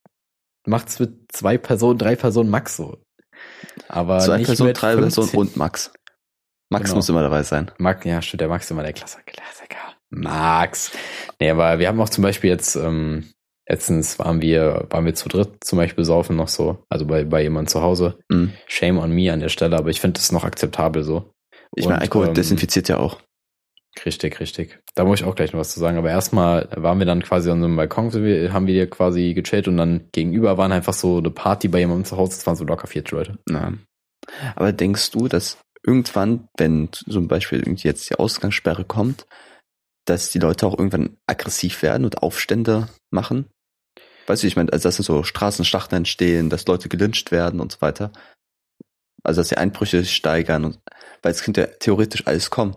[0.65, 2.97] macht's mit zwei Personen, drei Personen max so.
[3.87, 5.23] Aber Zwei nicht Personen, mit drei 15.
[5.23, 5.91] Personen und Max.
[6.69, 6.95] Max Genau.
[6.97, 7.71] muss immer dabei sein.
[7.77, 9.77] Max, ja, stimmt, der Max ist immer der Klasse, Klassiker.
[10.09, 10.91] Max.
[11.39, 13.31] Nee, aber wir haben auch zum Beispiel jetzt, ähm,
[13.69, 17.43] letztens waren wir, waren wir zu dritt zum Beispiel saufen noch so, also bei, bei
[17.43, 18.17] jemand zu Hause.
[18.29, 18.53] Mhm.
[18.65, 21.31] Shame on me an der Stelle, aber ich finde das noch akzeptabel so.
[21.75, 23.19] Ich meine, Alkohol ähm, desinfiziert ja auch.
[24.05, 24.79] Richtig, richtig.
[24.95, 25.97] Da muss ich auch gleich noch was zu sagen.
[25.97, 28.11] Aber erstmal waren wir dann quasi an so einem Balkon,
[28.53, 32.17] haben wir quasi gechillt und dann gegenüber waren einfach so eine Party bei jemandem zu
[32.17, 32.33] Hause.
[32.33, 33.39] Es waren so locker 40 Leute.
[33.49, 33.73] Ja.
[34.55, 39.25] Aber denkst du, dass irgendwann, wenn zum Beispiel jetzt die Ausgangssperre kommt,
[40.05, 43.47] dass die Leute auch irgendwann aggressiv werden und Aufstände machen?
[44.27, 47.81] Weißt du, ich meine, also dass so Straßenschlachten entstehen, dass Leute gelyncht werden und so
[47.81, 48.11] weiter.
[49.27, 50.79] Also dass die Einbrüche steigern und
[51.21, 52.75] weil es könnte ja theoretisch alles kommen.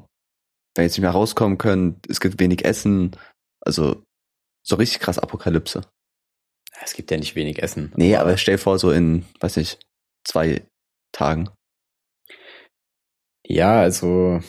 [0.74, 3.16] Wenn jetzt nicht mehr rauskommen können, es gibt wenig Essen,
[3.60, 4.02] also
[4.66, 5.82] so richtig krass Apokalypse.
[6.82, 7.92] Es gibt ja nicht wenig Essen.
[7.96, 9.78] Nee, aber stell dir vor, so in, weiß nicht,
[10.26, 10.66] zwei
[11.12, 11.50] Tagen.
[13.46, 14.40] Ja, also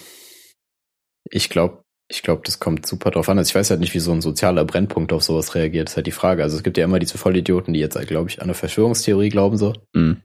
[1.30, 3.38] ich glaube, ich glaube, das kommt super drauf an.
[3.38, 5.88] Also ich weiß halt nicht, wie so ein sozialer Brennpunkt auf sowas reagiert.
[5.88, 6.44] Das ist halt die Frage.
[6.44, 9.58] Also es gibt ja immer diese Vollidioten, die jetzt, glaube ich, an eine Verschwörungstheorie glauben
[9.58, 9.74] so.
[9.94, 10.22] Mhm.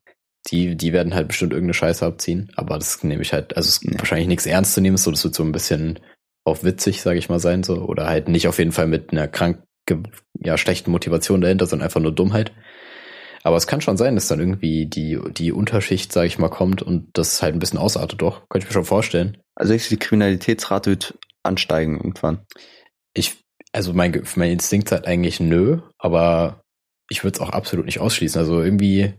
[0.48, 2.50] Die, die werden halt bestimmt irgendeine Scheiße abziehen.
[2.56, 3.98] Aber das nehme ich halt, also es ist Ja.
[3.98, 4.96] wahrscheinlich nichts ernst zu nehmen.
[4.96, 5.98] So, das wird so ein bisschen
[6.44, 7.62] auf witzig, sage ich mal, sein.
[7.62, 7.82] So.
[7.82, 9.62] Oder halt nicht auf jeden Fall mit einer krank,
[10.40, 12.52] ja, schlechten Motivation dahinter, sondern einfach nur Dummheit.
[13.42, 16.82] Aber es kann schon sein, dass dann irgendwie die, die Unterschicht, sage ich mal, kommt
[16.82, 18.48] und das halt ein bisschen ausartet, doch.
[18.48, 19.38] Könnte ich mir schon vorstellen.
[19.54, 22.44] Also die Kriminalitätsrate wird ansteigen irgendwann?
[23.14, 23.36] Ich,
[23.72, 26.60] also mein, mein Instinkt sagt eigentlich nö, aber
[27.08, 28.40] ich würde es auch absolut nicht ausschließen.
[28.40, 29.14] Also irgendwie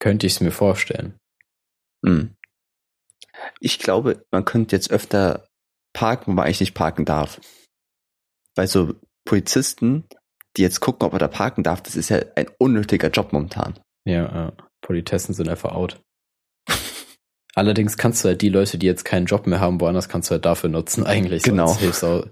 [0.00, 1.18] könnte ich es mir vorstellen.
[2.04, 2.34] Hm.
[3.60, 5.46] Ich glaube, man könnte jetzt öfter
[5.92, 7.40] parken, wo man eigentlich nicht parken darf.
[8.54, 10.04] Weil so Polizisten,
[10.56, 13.78] die jetzt gucken, ob man da parken darf, das ist ja ein unnötiger Job momentan.
[14.04, 16.00] Ja, äh, Politessen sind einfach out.
[17.54, 20.32] Allerdings kannst du halt die Leute, die jetzt keinen Job mehr haben, woanders kannst du
[20.32, 21.42] halt dafür nutzen, eigentlich.
[21.42, 21.66] Genau.
[21.66, 22.26] Auch,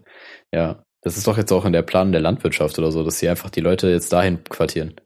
[0.52, 3.29] ja, das ist doch jetzt auch in der Plan der Landwirtschaft oder so, dass sie
[3.29, 5.00] einfach die Leute jetzt dahin quartieren.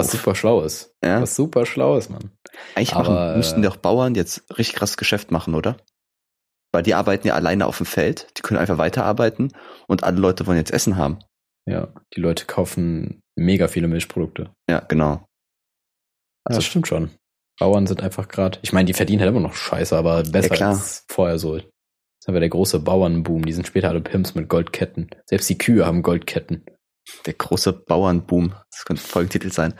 [0.00, 0.94] Was super schlau ist.
[1.04, 1.20] Ja?
[1.22, 2.30] Was super schlau ist, Mann.
[2.74, 5.76] Eigentlich aber, machen, müssten äh, doch Bauern jetzt richtig krasses Geschäft machen, oder?
[6.72, 9.52] Weil die arbeiten ja alleine auf dem Feld, die können einfach weiterarbeiten
[9.88, 11.18] und alle Leute wollen jetzt Essen haben.
[11.66, 14.50] Ja, die Leute kaufen mega viele Milchprodukte.
[14.68, 15.12] Ja, genau.
[15.14, 15.26] Ja,
[16.44, 17.10] Also- das stimmt schon.
[17.58, 18.58] Bauern sind einfach gerade.
[18.62, 20.70] Ich meine, die verdienen halt immer noch scheiße, aber besser klar.
[20.70, 21.56] als vorher so.
[21.56, 23.44] Das ist aber der große Bauernboom.
[23.44, 25.10] Die sind später alle Pimps mit Goldketten.
[25.26, 26.64] Selbst die Kühe haben Goldketten.
[27.26, 28.54] Der große Bauernboom.
[28.70, 29.74] Das könnte Folgentitel sein.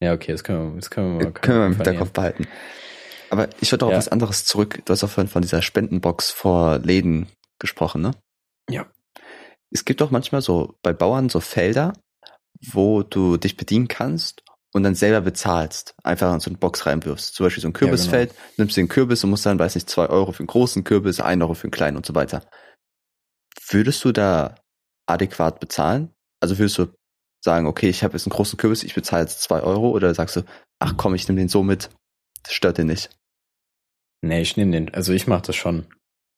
[0.00, 1.32] Ja, okay, das können wir, das können wir mal.
[1.32, 1.74] Können wir im.
[1.76, 2.46] Hinterkopf behalten.
[3.30, 3.96] Aber ich würde auch Ja.
[3.96, 4.80] auf was anderes zurück.
[4.84, 8.10] Du hast auch vorhin von dieser Spendenbox vor Läden gesprochen, ne?
[8.68, 8.86] Ja.
[9.70, 11.94] Es gibt doch manchmal so bei Bauern so Felder,
[12.72, 15.94] wo du dich bedienen kannst und dann selber bezahlst.
[16.04, 17.34] Einfach in so eine Box reinwirfst.
[17.34, 17.90] Zum Beispiel so ein genau.
[17.90, 21.20] Kürbisfeld, nimmst den Kürbis und musst dann, weiß nicht, zwei Euro für einen großen Kürbis,
[21.20, 22.42] ein Euro für einen kleinen und so weiter.
[23.68, 24.54] Würdest du da
[25.06, 26.13] adäquat bezahlen?
[26.44, 26.88] Also würdest du
[27.42, 30.36] sagen, okay, ich habe jetzt einen großen Kürbis, ich bezahle jetzt zwei Euro oder sagst
[30.36, 30.42] du,
[30.78, 31.88] ach komm, ich nehme den so mit,
[32.42, 33.08] das stört dir nicht.
[34.20, 34.92] Nee, ich nehme den.
[34.92, 35.86] Also ich mache das schon.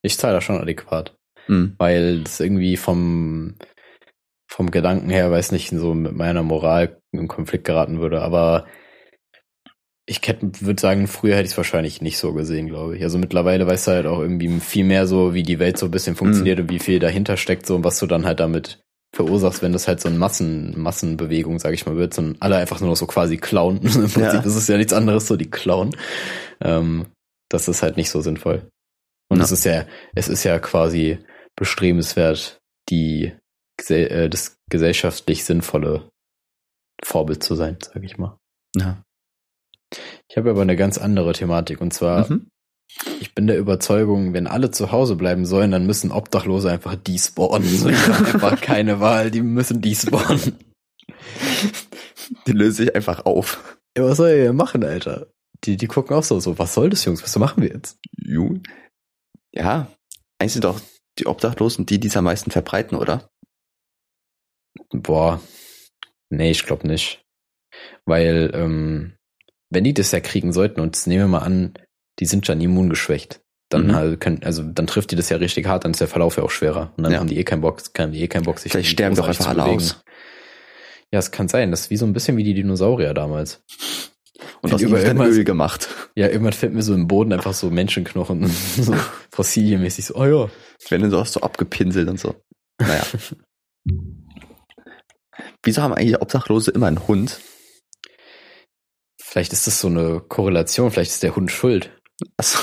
[0.02, 1.16] Ich zahle das schon adäquat.
[1.46, 1.74] Hm.
[1.78, 3.56] Weil das irgendwie vom,
[4.48, 8.22] vom Gedanken her, weiß nicht, so mit meiner Moral in Konflikt geraten würde.
[8.22, 8.68] Aber
[10.08, 13.02] ich würde sagen, früher hätte ich es wahrscheinlich nicht so gesehen, glaube ich.
[13.02, 15.90] Also mittlerweile weißt du halt auch irgendwie viel mehr so, wie die Welt so ein
[15.90, 19.62] bisschen funktioniert und wie viel dahinter steckt so und was du dann halt damit verursachst,
[19.62, 22.90] wenn das halt so eine Massen, Massenbewegung, sage ich mal, wird, und alle einfach nur
[22.90, 23.76] noch so quasi klauen.
[23.82, 24.40] Im Prinzip Ja.
[24.40, 25.96] ist es ja nichts anderes, so die klauen.
[26.60, 27.06] Ähm,
[27.48, 28.68] das ist halt nicht so sinnvoll.
[29.28, 29.44] Und Ja.
[29.44, 31.18] es ist ja, es ist ja quasi
[31.56, 32.58] bestrebenswert,
[32.90, 33.32] die
[33.88, 36.08] äh, das gesellschaftlich sinnvolle
[37.04, 38.36] Vorbild zu sein, sage ich mal.
[38.74, 39.02] Ja.
[40.28, 42.48] Ich habe aber eine ganz andere Thematik und zwar, Mhm.
[43.20, 47.68] Ich bin der Überzeugung, wenn alle zu Hause bleiben sollen, dann müssen Obdachlose einfach despawnen.
[47.68, 50.58] So, die haben einfach keine Wahl, die müssen despawnen.
[52.46, 53.78] Die löse ich einfach auf.
[53.96, 55.28] Ja, was soll ihr machen, Alter?
[55.64, 57.22] Die, die gucken auch so, so, was soll das, Jungs?
[57.22, 57.98] Was machen wir jetzt?
[58.16, 58.60] Ju.
[59.52, 59.90] Ja,
[60.38, 60.80] eigentlich sind doch
[61.18, 63.30] die Obdachlosen die, die es am meisten verbreiten, oder?
[64.90, 65.40] Boah,
[66.30, 67.24] nee, ich glaube nicht.
[68.04, 69.16] Weil, ähm,
[69.70, 71.74] wenn die das ja kriegen sollten, und das nehmen wir mal an,
[72.18, 73.94] die sind schon immungeschwächt, dann Mhm.
[73.94, 76.42] halt können, also dann trifft die das ja richtig hart, dann ist der Verlauf ja
[76.42, 76.92] auch schwerer.
[76.96, 77.18] Und dann Ja.
[77.20, 79.48] haben die eh keinen Bock, kann die eh keinen Bock, sich Vielleicht sterben doch einfach
[79.48, 80.02] alle aus.
[81.12, 81.70] Ja, es kann sein.
[81.70, 83.62] Das ist wie so ein bisschen wie die Dinosaurier damals.
[84.62, 85.88] Und Wenn aus über dann irgendwas- Öl gemacht.
[86.16, 88.46] Ja, irgendwann fällt mir so im Boden einfach so Menschenknochen,
[88.76, 88.94] so
[89.32, 90.48] fossilienmäßig so, oh ja.
[90.90, 92.34] Werden dann so auch so abgepinselt und so.
[92.80, 93.04] Naja.
[95.62, 97.40] Wieso haben eigentlich Obdachlose immer einen Hund?
[99.20, 101.95] Vielleicht ist das so eine Korrelation, vielleicht ist der Hund schuld.
[102.36, 102.58] Also,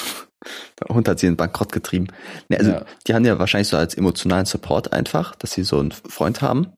[0.82, 2.08] Der Hund hat sie in Bankrott getrieben.
[2.50, 2.86] Nee, also Ja.
[3.08, 6.74] die haben ja wahrscheinlich so als emotionalen Support einfach, dass sie so einen Freund haben.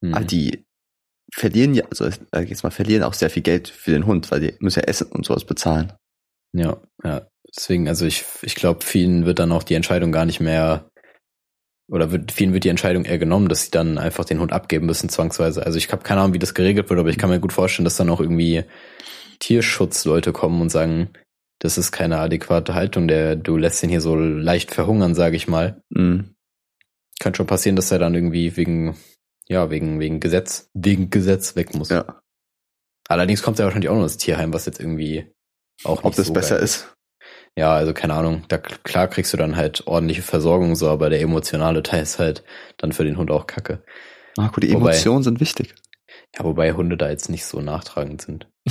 [0.00, 0.14] Mhm.
[0.14, 0.64] Aber die
[1.34, 4.54] verlieren ja, also jetzt mal verlieren auch sehr viel Geld für den Hund, weil die
[4.60, 5.92] müssen ja Essen und sowas bezahlen.
[6.52, 7.26] Ja, ja.
[7.56, 10.88] Deswegen, also ich, ich glaube, vielen wird dann auch die Entscheidung gar nicht mehr,
[11.90, 14.86] oder wird, vielen wird die Entscheidung eher genommen, dass sie dann einfach den Hund abgeben
[14.86, 15.66] müssen, zwangsweise.
[15.66, 17.84] Also ich habe keine Ahnung, wie das geregelt wird, aber ich kann mir gut vorstellen,
[17.84, 18.62] dass dann auch irgendwie
[19.40, 21.10] Tierschutzleute kommen und sagen,
[21.60, 25.46] das ist keine adäquate Haltung, der, du lässt ihn hier so leicht verhungern, sage ich
[25.46, 25.82] mal.
[25.90, 26.34] Mhm.
[27.20, 28.96] Kann schon passieren, dass er dann irgendwie wegen,
[29.46, 31.90] ja, wegen, wegen Gesetz, wegen Gesetz weg muss.
[31.90, 32.20] Ja.
[33.08, 35.30] Allerdings kommt er wahrscheinlich auch noch ins Tierheim, was jetzt irgendwie
[35.84, 36.94] auch Ob nicht das so besser geil ist.
[37.58, 38.44] Ja, also keine Ahnung.
[38.48, 42.44] Da klar kriegst du dann halt ordentliche Versorgung so, aber der emotionale Teil ist halt
[42.78, 43.82] dann für den Hund auch Kacke.
[44.36, 45.74] Marco, die Wobei- Emotionen sind wichtig.
[46.38, 48.48] Ja, wobei Hunde da jetzt nicht so nachtragend sind.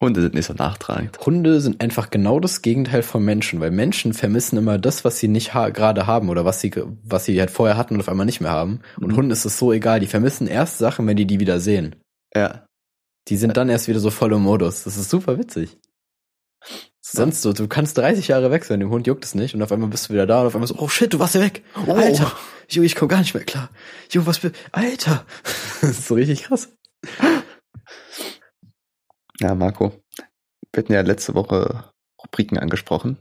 [0.00, 1.18] Hunde sind nicht so nachtragend.
[1.18, 5.26] Hunde sind einfach genau das Gegenteil von Menschen, weil Menschen vermissen immer das, was sie
[5.26, 6.72] nicht ha gerade haben oder was sie
[7.02, 8.80] was sie halt vorher hatten und auf einmal nicht mehr haben.
[9.00, 9.16] Und Mhm.
[9.16, 11.96] Hunden ist es so egal, die vermissen erst Sachen, wenn die die wieder sehen.
[12.34, 12.64] Ja.
[13.28, 14.84] Die sind dann erst wieder so voll im Modus.
[14.84, 15.76] Das ist super witzig.
[17.00, 19.72] Sonst so, du kannst 30 Jahre weg sein, dem Hund juckt es nicht und auf
[19.72, 21.62] einmal bist du wieder da und auf einmal so, oh shit, du warst ja weg.
[21.86, 21.92] Oh.
[21.94, 22.32] Alter,
[22.70, 23.70] Jo, ich komm gar nicht mehr klar.
[24.10, 25.24] Jo, was für, Alter.
[25.80, 26.68] Das ist so richtig krass.
[29.40, 29.92] Ja, Marco.
[30.72, 31.84] Wir hatten ja letzte Woche
[32.22, 33.18] Rubriken angesprochen.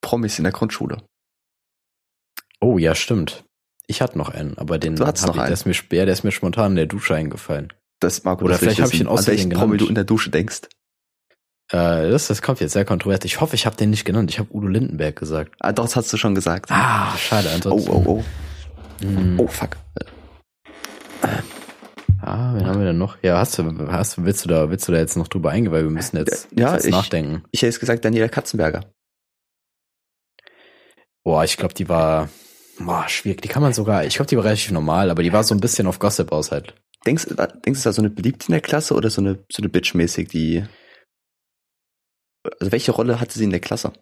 [0.00, 1.02] Promis in der Grundschule.
[2.60, 3.44] Oh, ja, stimmt.
[3.86, 5.48] Ich hatte noch einen, aber den Du hattest noch ich, einen.
[5.48, 7.72] der ist mir, ja, der ist mir spontan in der Dusche eingefallen.
[8.00, 10.30] Das, Marco, Oder das vielleicht hab ich ihn aus welchen Promi du in der Dusche
[10.30, 10.62] denkst.
[11.70, 13.24] Äh, das, das kommt jetzt sehr kontrovers.
[13.24, 14.30] Ich hoffe, ich habe den nicht genannt.
[14.30, 15.54] Ich habe Udo Lindenberg gesagt.
[15.60, 16.70] Ah, doch, das hast du schon gesagt.
[16.70, 17.90] Ah, schade, oh, ansonsten.
[17.90, 18.24] oh, oh.
[19.02, 19.40] Hm.
[19.40, 19.76] Oh, fuck.
[22.26, 23.18] Ah, wen haben wir denn noch?
[23.22, 25.82] Ja, hast du, hast, willst du da, willst du da jetzt noch drüber eingehen, weil
[25.84, 27.44] wir müssen jetzt, Ja, jetzt ich- nachdenken.
[27.50, 28.90] Ich hätte jetzt gesagt Daniela Katzenberger.
[31.22, 32.28] Boah, ich glaube, die war,
[32.78, 33.42] boah, schwierig.
[33.42, 35.60] Die kann man sogar, ich glaube, die war relativ normal, aber die war so ein
[35.60, 36.74] bisschen auf Gossip aus halt.
[37.06, 39.62] Denkst, du, denkst du, war so eine Beliebte in der Klasse oder so eine, so
[39.62, 40.64] eine Bitch-mäßig, die.
[42.60, 43.92] Also welche Rolle hatte sie in der Klasse?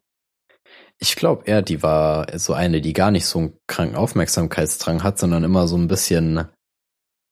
[0.99, 5.18] Ich glaube eher, die war so eine, die gar nicht so einen kranken Aufmerksamkeitsdrang hat,
[5.18, 6.49] sondern immer so ein bisschen,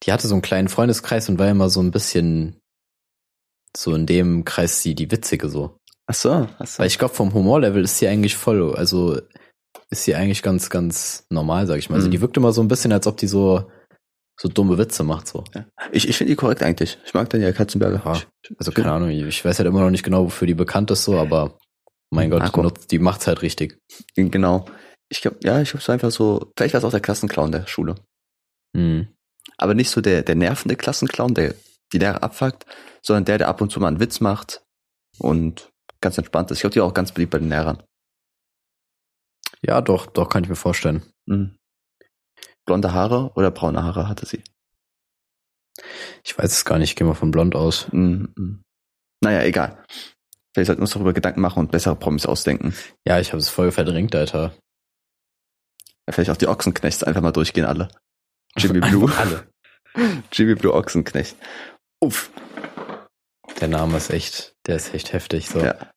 [0.04, 2.58] die hatte so einen kleinen Freundeskreis und war immer so ein bisschen
[3.76, 5.76] so in dem Kreis sie die Witzige so.
[6.06, 6.80] Ach so, ach so.
[6.80, 9.20] Weil ich glaube, vom Humorlevel ist sie eigentlich voll, also
[9.90, 11.96] ist sie eigentlich ganz, ganz normal, sag ich mal.
[11.96, 12.12] Also Mhm.
[12.12, 13.70] die wirkt immer so ein bisschen, als ob die so,
[14.40, 15.44] so dumme Witze macht, so.
[15.92, 16.98] Ich, ich finde die korrekt eigentlich.
[17.04, 18.02] Ich mag Daniela Katzenberger.
[18.04, 18.26] Ja, Ich,
[18.58, 21.16] Also keine Ahnung, ich weiß halt immer noch nicht genau, wofür die bekannt ist, so,
[21.18, 21.58] aber
[22.12, 22.62] mein Gott, Marco.
[22.62, 23.78] nutzt- die macht's halt richtig.
[24.16, 24.64] genau.
[25.08, 27.66] Ich glaube, ja, ich glaube, so einfach so, vielleicht war es auch der Klassenclown der
[27.68, 27.94] Schule.
[28.76, 29.08] Hm.
[29.60, 31.54] Aber nicht so der, der nervende Klassenclown, der
[31.92, 32.64] die Lehrer abfuckt,
[33.02, 34.62] sondern der, der ab und zu mal einen Witz macht
[35.18, 36.58] und ganz entspannt ist.
[36.58, 37.82] Ich glaube, die auch ganz beliebt bei den Lehrern.
[39.60, 41.02] Ja, doch, doch, kann ich mir vorstellen.
[41.26, 41.56] Mhm.
[42.64, 44.42] Blonde Haare oder braune Haare hatte sie.
[46.24, 47.86] Ich weiß es gar nicht, ich gehe mal von blond aus.
[47.92, 48.62] Mhm.
[49.22, 49.84] Naja, egal.
[50.54, 52.74] Vielleicht sollten wir uns darüber Gedanken machen und bessere Promis ausdenken.
[53.06, 54.54] Ja, ich habe es voll verdrängt, Alter.
[56.06, 57.88] Ja, Vielleicht auch die Ochsenknechts einfach mal durchgehen, alle.
[58.56, 59.10] Jimmy Blue.
[59.16, 59.48] Alle.
[60.32, 61.36] Jimmy Blue Ochsenknecht.
[62.00, 62.30] Uff.
[63.60, 65.48] Der Name ist echt, der ist echt heftig.
[65.48, 65.60] So.
[65.60, 65.90] Ja.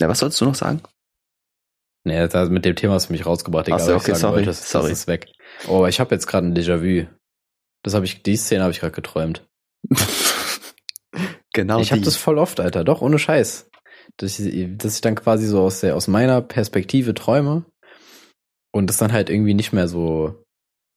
[0.00, 0.82] Ja, was sollst du noch sagen?
[2.04, 4.12] Nee, da, mit dem Thema hast du mich rausgebracht, egal Ach so, was ich okay,
[4.12, 4.46] sagen sorry, wollte.
[4.46, 4.90] Das, sorry.
[4.90, 5.32] das ist weg.
[5.66, 7.08] Oh, aber ich habe jetzt gerade ein Déjà-vu.
[7.82, 9.44] Das habe ich, die Szene habe ich gerade geträumt.
[11.52, 12.84] genau ich habe das voll oft, Alter.
[12.84, 13.68] Doch, ohne Scheiß.
[14.18, 17.64] Dass ich, dass ich dann quasi so aus, der, aus meiner Perspektive träume
[18.72, 20.45] und das dann halt irgendwie nicht mehr so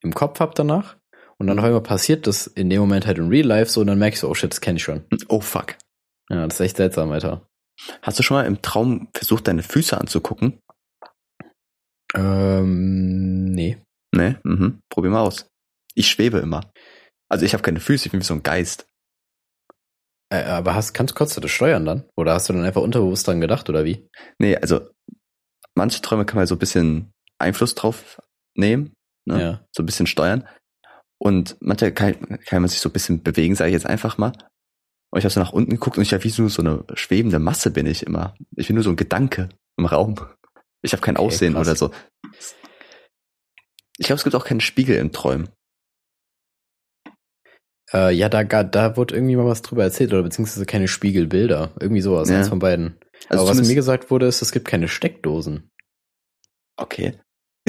[0.01, 0.97] im Kopf hab danach.
[1.37, 3.87] Und dann auf einmal passiert das in dem Moment halt in Real Life so und
[3.87, 5.05] dann ich so, oh shit, das kenne ich schon.
[5.29, 5.75] oh fuck.
[6.29, 7.47] Ja, das ist echt seltsam, Alter.
[8.01, 10.59] Hast du schon mal im Traum versucht, deine Füße anzugucken?
[12.13, 13.77] Ähm, nee.
[14.13, 14.35] Nee?
[14.43, 14.81] Mhm.
[14.89, 15.47] Probier mal aus.
[15.95, 16.71] Ich schwebe immer.
[17.29, 18.87] Also ich habe keine Füße, ich bin wie so ein Geist.
[20.31, 22.05] Äh, aber hast, kannst, kannst du das steuern dann?
[22.17, 24.07] Oder hast du dann einfach unterbewusst dran gedacht, oder wie?
[24.39, 24.89] Nee, also
[25.75, 28.21] manche Träume kann man so ein bisschen Einfluss drauf
[28.55, 28.93] nehmen,
[29.25, 29.41] ne?
[29.41, 29.65] Ja.
[29.75, 30.47] so ein bisschen steuern.
[31.21, 34.31] Und manchmal kann, kann man sich so ein bisschen bewegen, sage ich jetzt einfach mal.
[35.11, 37.39] Und ich habe so nach unten geguckt und ich habe wie so, so eine schwebende
[37.39, 38.35] Masse bin ich immer.
[38.55, 40.15] Ich bin nur so ein Gedanke im Raum.
[40.81, 41.67] Ich habe kein Okay, Aussehen krass.
[41.67, 41.91] oder so.
[43.97, 45.49] Ich glaube, es gibt auch keinen Spiegel in Träumen.
[47.91, 51.73] Äh, ja, da, da wurde irgendwie mal was drüber erzählt, oder beziehungsweise keine Spiegelbilder.
[51.79, 52.37] Irgendwie sowas, Ja.
[52.37, 52.99] eins von beiden.
[53.27, 55.69] Also Aber was mir gesagt wurde, ist, es gibt keine Steckdosen.
[56.77, 57.19] Okay.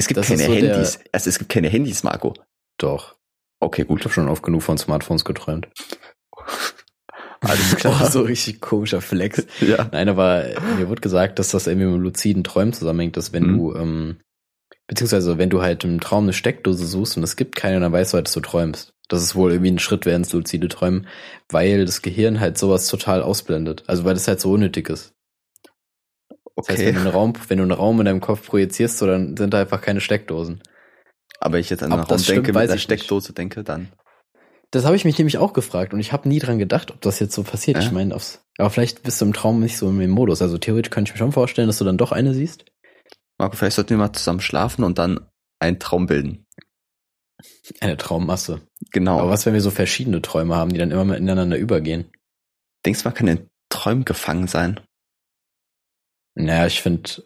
[0.01, 0.99] Es gibt Das keine so Handys.
[1.11, 2.33] Also es gibt keine Handys, Marco.
[2.77, 3.15] Doch.
[3.59, 4.01] Okay, Ich gut.
[4.03, 5.67] habe schon oft genug von Smartphones geträumt.
[7.41, 7.99] Alles klar.
[8.03, 9.45] Oh, so richtig komischer Flex.
[9.59, 9.87] Ja.
[9.91, 10.45] Nein, aber
[10.77, 13.57] mir wurde gesagt, dass das irgendwie mit luziden Träumen zusammenhängt, dass wenn Mhm.
[13.57, 14.17] du, ähm,
[14.87, 18.13] beziehungsweise wenn du halt im Traum eine Steckdose suchst und es gibt keine, dann weißt
[18.13, 18.93] du halt, dass du träumst.
[19.07, 21.07] Das ist wohl irgendwie ein Schritt wäre ins luzide Träumen,
[21.49, 23.83] weil das Gehirn halt sowas total ausblendet.
[23.87, 25.13] Also weil das halt so unnötig ist.
[26.67, 26.93] Das heißt, wenn Okay.
[26.95, 29.59] du einen Raum, wenn du einen Raum in deinem Kopf projizierst, so, dann sind da
[29.61, 30.61] einfach keine Steckdosen.
[31.39, 32.99] Aber ich jetzt an Ob einen das Raum stimmt, denke, weiß mit der ich nicht.
[32.99, 33.91] Steckdose denke, dann.
[34.71, 37.19] Das habe ich mich nämlich auch gefragt und ich habe nie dran gedacht, ob das
[37.19, 37.77] jetzt so passiert.
[37.77, 37.83] Ja.
[37.83, 38.15] Ich meine,
[38.57, 40.41] aber vielleicht bist du im Traum nicht so im Modus.
[40.41, 42.65] Also theoretisch könnte ich mir schon vorstellen, dass du dann doch eine siehst.
[43.37, 45.27] Marco, vielleicht sollten wir mal zusammen schlafen und dann
[45.59, 46.45] einen Traum bilden.
[47.79, 48.61] Eine Traummasse.
[48.91, 49.19] Genau.
[49.19, 52.05] Aber was, wenn wir so verschiedene Träume haben, die dann immer miteinander übergehen?
[52.85, 54.79] Denkst du, man kann in Träumen gefangen sein?
[56.35, 57.23] Naja, ich finde,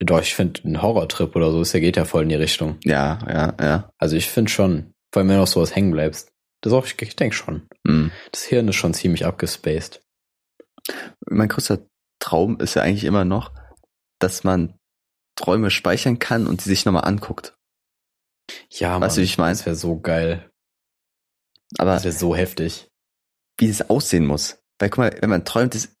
[0.00, 2.78] doch, ich finde, ein Horrortrip oder so, ist ja geht ja voll in die Richtung.
[2.84, 3.90] Ja, ja, ja.
[3.98, 6.32] Also ich finde schon, vor allem wenn du auf sowas hängen bleibst.
[6.60, 7.68] Das auch, ich, ich denke schon.
[7.86, 8.12] Hm.
[8.30, 10.02] Das Hirn ist schon ziemlich abgespaced.
[11.26, 11.86] Mein größter
[12.20, 13.52] Traum ist ja eigentlich immer noch,
[14.20, 14.78] dass man
[15.36, 17.56] Träume speichern kann und die sich nochmal anguckt.
[18.70, 19.52] Ja, Weißt du, wie ich mein?
[19.54, 20.50] Das wäre so geil.
[21.78, 22.88] Aber Das wäre so heftig.
[23.58, 24.58] wie das aussehen muss.
[24.78, 25.94] Weil guck mal, wenn man träumt, ist,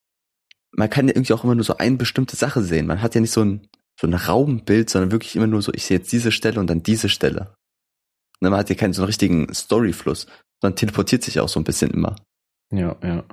[0.74, 2.86] man kann ja irgendwie auch immer nur so eine bestimmte Sache sehen.
[2.86, 3.68] Man hat ja nicht so ein,
[4.00, 6.82] so ein Raumbild, sondern wirklich immer nur so, ich sehe jetzt diese Stelle und dann
[6.82, 7.54] diese Stelle.
[8.40, 10.26] Ne, man hat ja keinen so einen richtigen Storyfluss.
[10.62, 12.16] Man teleportiert sich auch so ein bisschen immer.
[12.72, 13.24] Ja, ja.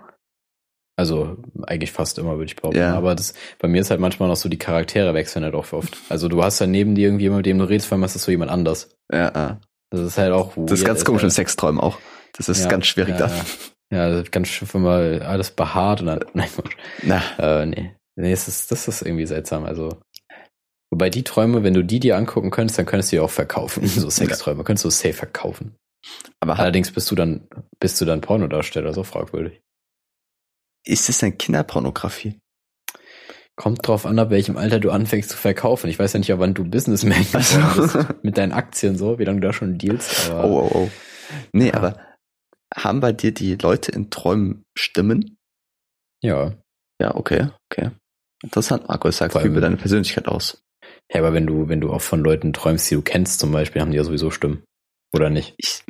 [0.98, 2.80] Also eigentlich fast immer, würde ich behaupten.
[2.80, 2.94] Ja.
[2.94, 5.98] Aber das, bei mir ist halt manchmal noch so, die Charaktere wechseln halt auch oft.
[6.10, 8.24] Also du hast halt neben dir irgendjemand, mit dem du redest, vor allem ist das
[8.24, 8.90] so jemand anders.
[9.12, 9.62] Ja, ja.
[9.92, 11.98] Das ist halt auch Das ist ganz komisch im Sexträumen auch.
[12.34, 13.46] Das ist Ja, ganz schwierig ja, da.
[13.92, 16.50] Ja, das ganz schön, wenn mal alles behaart und dann, nein.
[17.04, 17.96] Na, äh, nee.
[18.16, 19.64] Nee, es ist, das ist irgendwie seltsam.
[19.66, 20.00] Also,
[20.92, 23.84] wobei die Träume, wenn du die dir angucken könntest, dann könntest du die auch verkaufen.
[23.88, 25.76] So Sexträume könntest du safe verkaufen.
[26.42, 27.48] aber Allerdings bist du dann,
[27.80, 29.60] bist du dann Pornodarsteller, so fragwürdig.
[30.86, 32.38] ist es denn Kinderpornografie?
[33.56, 35.90] Kommt drauf an, ab welchem Alter du anfängst zu verkaufen.
[35.90, 38.24] Ich weiß ja nicht, ab wann du Businessman Also- bist.
[38.24, 40.30] Mit deinen Aktien so, wie lange du da schon dealst.
[40.30, 40.90] Aber Oh, oh, oh.
[41.54, 41.74] Nee, Ja.
[41.76, 42.00] aber
[42.84, 45.38] haben bei dir die Leute in Träumen Stimmen?
[46.24, 46.54] ja.
[47.02, 47.92] Ja, okay, okay.
[48.44, 50.62] Interessant, sagt Vor viel allem- über deine Persönlichkeit aus.
[51.14, 53.82] Ja, aber wenn du, wenn du auch von Leuten träumst, die du kennst zum Beispiel,
[53.82, 54.64] haben die ja sowieso Stimmen.
[55.14, 55.56] Oder nicht?
[55.58, 55.84] Ich,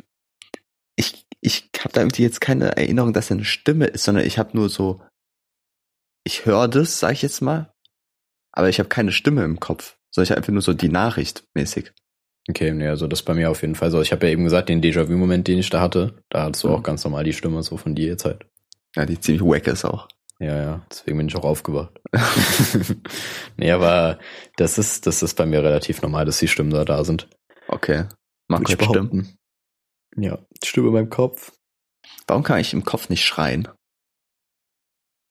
[0.96, 4.38] ich, ich habe da irgendwie jetzt keine Erinnerung, dass er eine Stimme ist, sondern ich
[4.38, 5.02] habe nur so,
[6.24, 7.72] ich höre das, sag ich jetzt mal,
[8.52, 11.44] aber ich habe keine Stimme im Kopf, sondern ich habe einfach nur so die Nachricht
[11.54, 11.92] mäßig.
[12.48, 14.00] Okay, nee, also das bei mir auf jeden Fall so.
[14.00, 16.74] Ich habe ja eben gesagt, den Déjà-vu-Moment, den ich da hatte, da hattest du Mhm.
[16.74, 18.46] auch ganz normal die Stimme so von dir jetzt halt.
[18.96, 20.08] Ja, die ziemlich wack ist auch.
[20.40, 22.00] Ja, ja, deswegen bin ich auch aufgewacht.
[23.56, 24.18] nee, aber
[24.56, 27.28] das ist, das ist bei mir relativ normal, dass die Stimmen da da sind.
[27.68, 28.04] Okay.
[28.48, 29.10] Würde ich hat Stimmen.
[29.10, 29.38] behaupten.
[30.16, 31.52] Ja, Stimme in meinem Kopf.
[32.26, 33.68] Warum kann ich im Kopf nicht schreien?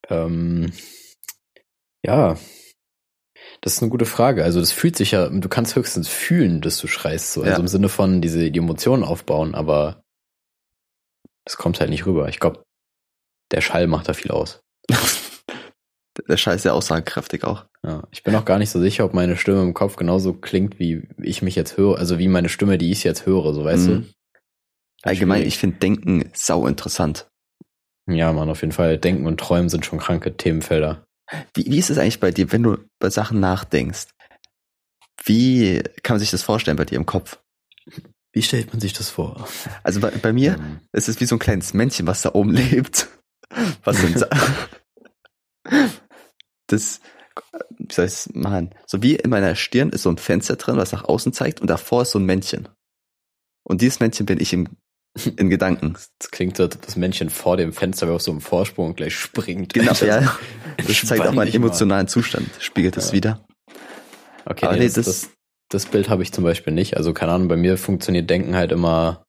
[0.09, 0.71] Ähm,
[2.05, 2.37] ja,
[3.61, 4.43] das ist eine gute Frage.
[4.43, 7.41] Also das fühlt sich ja, du kannst höchstens fühlen, dass du schreist, so.
[7.41, 7.59] Also Ja.
[7.59, 10.01] im Sinne von diese die Emotionen aufbauen, aber
[11.45, 12.29] das kommt halt nicht rüber.
[12.29, 12.63] Ich glaube,
[13.51, 14.61] der Schall macht da viel aus.
[16.27, 17.65] Der Scheiß ist ja aussagekräftig auch.
[17.81, 20.77] Ja, ich bin auch gar nicht so sicher, ob meine Stimme im Kopf genauso klingt,
[20.77, 23.87] wie ich mich jetzt höre, also wie meine Stimme, die ich jetzt höre, so weißt
[23.87, 24.09] Mhm.
[25.03, 27.29] Allgemein, ich finde Denken sau interessant.
[28.05, 28.13] du?
[28.15, 28.97] Ja, man, auf jeden Fall.
[28.97, 31.05] Denken und Träumen sind schon kranke Themenfelder.
[31.53, 34.07] Wie, wie ist es eigentlich bei dir, wenn du bei Sachen nachdenkst?
[35.23, 37.39] Wie kann man sich das vorstellen bei dir im Kopf?
[38.31, 39.47] Wie stellt man sich das vor?
[39.83, 42.51] Also bei, bei mir Ähm, ist es wie so ein kleines Männchen, was da oben
[42.53, 43.07] lebt.
[43.83, 44.29] Was denn sa-
[46.67, 47.01] Das,
[47.77, 48.75] wie soll ich es machen?
[48.85, 51.67] So wie in meiner Stirn ist so ein Fenster drin, was nach außen zeigt, und
[51.67, 52.69] davor ist so ein Männchen.
[53.63, 54.67] Und dieses Männchen bin ich im,
[55.37, 55.93] in Gedanken.
[56.19, 59.15] Das klingt so, ob das Männchen vor dem Fenster auf so einem Vorsprung und gleich
[59.15, 59.73] springt.
[59.73, 60.37] Genau, ja.
[60.87, 61.65] Das zeigt auch meinen dich mal.
[61.67, 63.13] emotionalen Zustand, spiegelt es Ja.
[63.13, 63.45] wieder.
[64.45, 65.29] Okay, nee, das, das- das,
[65.69, 66.95] das Bild habe ich zum Beispiel nicht.
[66.97, 69.23] Also keine Ahnung, bei mir funktioniert Denken halt immer.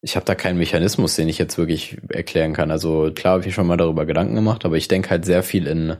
[0.00, 2.70] Ich habe da keinen Mechanismus, den ich jetzt wirklich erklären kann.
[2.70, 5.66] Also klar habe ich schon mal darüber Gedanken gemacht, aber ich denke halt sehr viel
[5.66, 5.96] in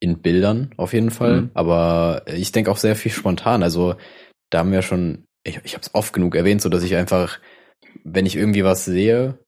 [0.00, 1.42] in Bildern auf jeden Fall.
[1.42, 1.50] Mhm.
[1.54, 3.62] Aber ich denke auch sehr viel spontan.
[3.62, 3.94] Also
[4.50, 7.38] da haben wir schon, ich, ich habe es oft genug erwähnt, so dass ich einfach,
[8.04, 9.38] wenn ich irgendwie was sehe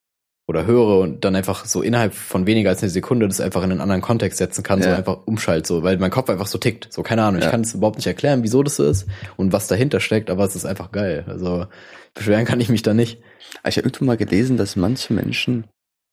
[0.47, 3.71] oder höre und dann einfach so innerhalb von weniger als eine Sekunde das einfach in
[3.73, 4.97] einen anderen Kontext setzen kann, so Ja.
[4.97, 6.93] einfach umschalt, so, weil mein Kopf einfach so tickt.
[6.93, 7.47] So, keine Ahnung, Ja.
[7.47, 10.45] ich kann es überhaupt nicht erklären, wieso das so ist und was dahinter steckt, aber
[10.45, 11.25] es ist einfach geil.
[11.29, 11.67] Also
[12.13, 13.23] beschweren kann ich mich da nicht.
[13.67, 15.67] Ich habe irgendwo mal gelesen, dass manche Menschen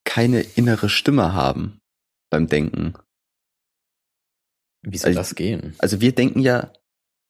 [0.05, 1.79] keine innere Stimme haben
[2.29, 2.93] beim Denken.
[4.83, 5.75] Wie soll Also- das gehen?
[5.79, 6.71] Also wir denken ja,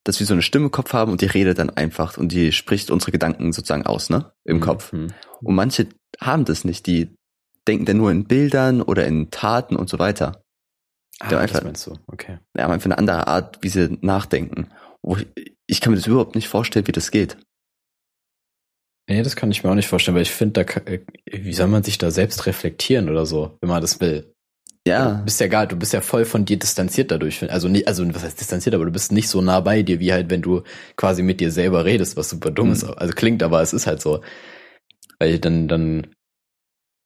[0.04, 2.52] dass wir so eine Stimme im Kopf haben und die redet dann einfach und die
[2.52, 4.32] spricht unsere Gedanken sozusagen aus, ne?
[4.44, 4.92] Im Kopf.
[4.92, 5.12] Mhm.
[5.40, 5.86] Und manche
[6.20, 7.14] haben das nicht, die
[7.68, 10.42] denken dann nur in Bildern oder in Taten und so weiter.
[11.20, 12.38] Ah, Der das einfach- meinst du, okay.
[12.56, 14.68] Die haben einfach eine andere Art, wie sie nachdenken.
[15.06, 15.26] Ich,
[15.66, 17.36] ich kann mir das überhaupt nicht vorstellen, wie das geht.
[19.08, 21.00] Nee, das kann ich mir auch nicht vorstellen, weil ich finde, da, äh,
[21.30, 24.31] wie soll man sich da selbst reflektieren oder so, wenn man das will?
[24.84, 27.48] Du Ja, bist ja gar, du bist ja voll von dir distanziert dadurch.
[27.50, 30.12] Also nicht, also was heißt distanziert, aber du bist nicht so nah bei dir, wie
[30.12, 30.62] halt, wenn du
[30.96, 32.72] quasi mit dir selber redest, was super dumm Mhm.
[32.72, 32.84] ist.
[32.84, 34.22] Also klingt, aber es ist halt so.
[35.20, 36.08] Weil dann, dann,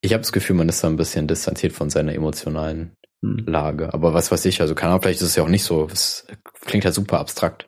[0.01, 3.45] ich habe das Gefühl, man ist da ein bisschen distanziert von seiner emotionalen Hm.
[3.47, 3.93] Lage.
[3.93, 5.87] Aber was weiß ich, also keine Ahnung, vielleicht ist es ja auch nicht so.
[5.91, 6.27] Es
[6.61, 7.67] klingt halt super abstrakt.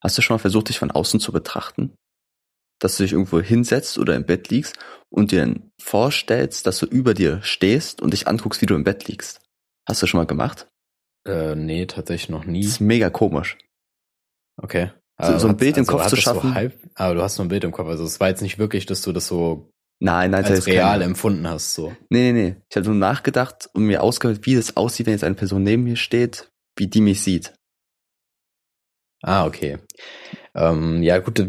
[0.00, 1.92] Hast du schon mal versucht, dich von außen zu betrachten?
[2.80, 4.76] Dass du dich irgendwo hinsetzt oder im Bett liegst
[5.10, 9.08] und dir vorstellst, dass du über dir stehst und dich anguckst, wie du im Bett
[9.08, 9.40] liegst.
[9.86, 10.68] Hast du schon mal gemacht?
[11.26, 12.62] Äh, nee, tatsächlich noch nie.
[12.62, 13.58] Das ist mega komisch.
[14.60, 14.90] Okay.
[15.20, 16.50] So- so ein hat- Bild im Kopf zu das schaffen?
[16.50, 17.88] So halb, aber du hast nur ein Bild im Kopf.
[17.88, 19.70] Also es war jetzt nicht wirklich, dass du das so
[20.00, 21.74] Nein, nein, das als ist keine- real empfunden hast.
[21.74, 21.90] So.
[22.10, 22.56] Nee, nee, nee.
[22.68, 25.84] Ich habe nur nachgedacht und mir ausgehört, wie es aussieht, wenn jetzt eine Person neben
[25.84, 27.54] mir steht, wie die mich sieht.
[29.22, 29.78] Ah, okay.
[30.56, 31.48] Ähm, ja, gut, äh,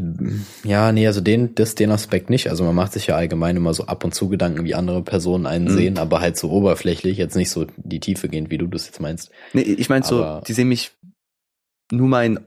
[0.64, 2.50] ja, nee, also den, das, den Aspekt nicht.
[2.50, 5.46] Also man macht sich ja allgemein immer so ab und zu Gedanken, wie andere Personen
[5.46, 5.70] einen Mhm.
[5.70, 9.00] sehen, aber halt so oberflächlich, jetzt nicht so die Tiefe gehend, wie du das jetzt
[9.00, 9.30] meinst.
[9.54, 10.92] Nee, ich meine so, die sehen mich
[11.92, 12.40] nur mein,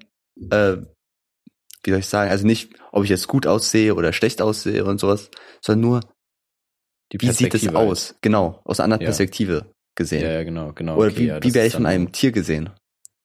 [0.50, 0.78] äh,
[1.84, 4.98] wie soll ich sagen, also nicht, ob ich jetzt gut aussehe oder schlecht aussehe und
[4.98, 5.30] sowas,
[5.60, 6.00] sondern nur,
[7.12, 7.76] wie sieht es halt.
[7.76, 8.16] aus?
[8.20, 9.06] Genau, aus einer anderen Ja.
[9.06, 10.22] Perspektive gesehen.
[10.22, 10.96] Ja, ja, genau, genau.
[10.96, 12.70] Oder okay, wie, ja, wie wäre ich von einem Tier gesehen?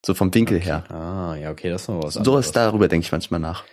[0.05, 0.65] So vom Winkel okay.
[0.65, 0.91] her.
[0.91, 2.51] Ah, ja, okay, das ist noch was anderes.
[2.51, 3.63] darüber denke ich manchmal nach.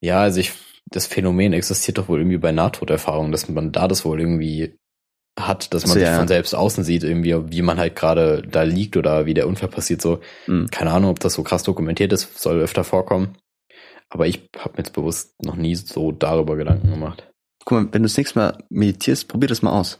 [0.00, 0.52] Ja, also ich,
[0.86, 4.74] das Phänomen existiert doch wohl irgendwie bei Nahtoderfahrungen, dass man da das wohl irgendwie
[5.38, 6.16] hat, dass man So, sich ja.
[6.16, 9.68] von selbst außen sieht, irgendwie, wie man halt gerade da liegt oder wie der Unfall
[9.68, 10.20] passiert, so.
[10.46, 10.68] Mhm.
[10.70, 13.36] Keine Ahnung, ob das so krass dokumentiert ist, soll öfter vorkommen.
[14.08, 17.28] Aber ich habe mir jetzt bewusst noch nie so darüber Gedanken gemacht.
[17.64, 19.98] Guck mal, wenn du das nächste Mal meditierst, probier das mal aus.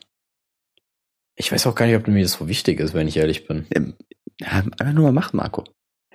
[1.34, 3.66] Ich weiß auch gar nicht, ob mir das so wichtig ist, wenn ich ehrlich bin.
[4.40, 5.64] Ja, einfach nur mal machen, Marco.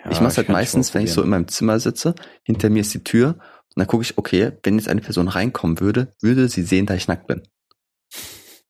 [0.04, 2.94] Ja, ich mach's halt meistens, wenn ich so in meinem Zimmer sitze, hinter mir ist
[2.94, 6.64] die Tür und dann gucke ich, okay, wenn jetzt eine Person reinkommen würde, würde sie
[6.64, 7.44] sehen, da ich nackt bin.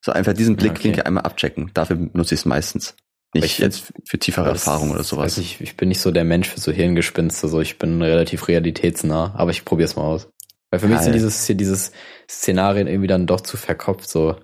[0.04, 0.70] So einfach diesen Ja, okay.
[0.72, 1.72] Blickwinkel einmal abchecken.
[1.74, 2.96] Dafür nutze ich es meistens.
[3.34, 5.38] Nicht ich- jetzt für tiefere Erfahrungen oder sowas.
[5.38, 9.34] Ich, ich bin nicht so der Mensch für so Hirngespinste, so ich bin relativ realitätsnah,
[9.36, 10.28] aber ich probier's mal aus.
[10.70, 11.14] Weil für mich sind Geil.
[11.14, 11.92] dieses hier dieses
[12.30, 14.36] Szenarien irgendwie dann doch zu verkopft, so.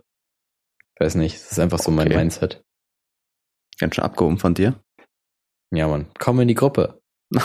[0.95, 2.18] Ich weiß nicht, das ist einfach so mein Okay.
[2.18, 2.62] Mindset.
[3.80, 4.82] Ganz schön abgehoben von dir.
[5.72, 7.01] Ja, Mann, komm in die Gruppe.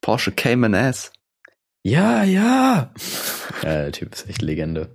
[0.00, 1.12] Porsche Cayman S.
[1.82, 2.92] Ja, ja.
[3.62, 4.94] ja, der Typ ist echt Legende.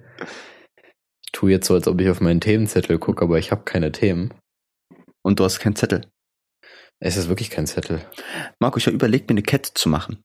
[1.24, 3.92] Ich tue jetzt so, als ob ich auf meinen Themenzettel gucke, aber ich habe keine
[3.92, 4.34] Themen.
[5.22, 6.08] Und du hast keinen Zettel.
[7.00, 8.02] Es ist wirklich kein Zettel.
[8.60, 10.24] Marco, ich habe überlegt, mir eine Kette zu machen.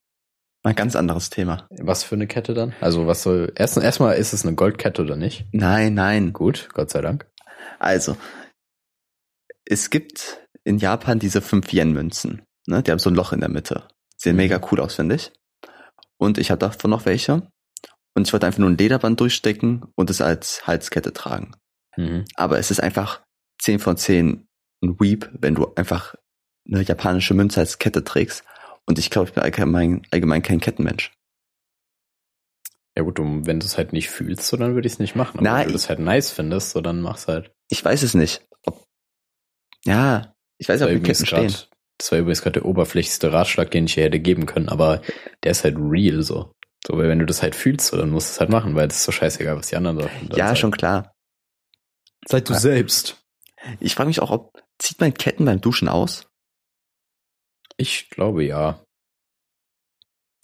[0.64, 1.68] Ein ganz anderes Thema.
[1.70, 2.74] Was für eine Kette dann?
[2.80, 3.52] Also was soll.
[3.54, 5.46] Erst, erstmal ist es eine Goldkette oder nicht?
[5.52, 6.32] Nein, nein.
[6.32, 7.30] Gut, Gott sei Dank.
[7.78, 8.16] Also,
[9.66, 12.42] es gibt in Japan diese 5-Yen-Münzen.
[12.66, 12.82] Ne?
[12.82, 13.86] Die haben so ein Loch in der Mitte.
[14.16, 14.42] Sehen Mhm.
[14.42, 15.32] mega cool aus, finde ich.
[16.16, 17.46] Und ich habe davon noch welche.
[18.16, 21.52] Und ich wollte einfach nur ein Lederband durchstecken und es als Halskette tragen.
[21.96, 22.24] Mhm.
[22.36, 23.22] Aber es ist einfach
[23.60, 24.46] 10 von 10
[24.82, 26.14] ein Weep, wenn du einfach
[26.66, 28.44] eine japanische Münze als Kette trägst.
[28.86, 31.12] Und ich glaube, ich bin allgemein, allgemein kein Kettenmensch.
[32.96, 35.16] Ja gut, um, wenn du es halt nicht fühlst, so dann würde ich es nicht
[35.16, 35.38] machen.
[35.38, 37.52] Aber Nein, wenn du das halt nice findest, so dann mach's halt.
[37.68, 38.46] Ich weiß es nicht.
[38.66, 38.84] Ob,
[39.84, 41.48] ja, ich weiß die übrigens Ketten stehen.
[41.48, 45.02] grad, das war übrigens gerade der oberflächlichste Ratschlag, den ich dir hätte geben können, aber
[45.42, 46.52] der ist halt real so.
[46.86, 48.88] So, weil wenn du das halt fühlst, so, dann musst du es halt machen, weil
[48.88, 50.28] es ist so scheißegal, was die anderen sagen.
[50.36, 51.14] Ja, Dann schon klar.
[52.28, 52.58] Sei du Ja.
[52.58, 53.22] selbst.
[53.80, 56.26] Ich frage mich auch, ob zieht man Ketten beim Duschen aus?
[57.76, 58.84] Ich glaube ja.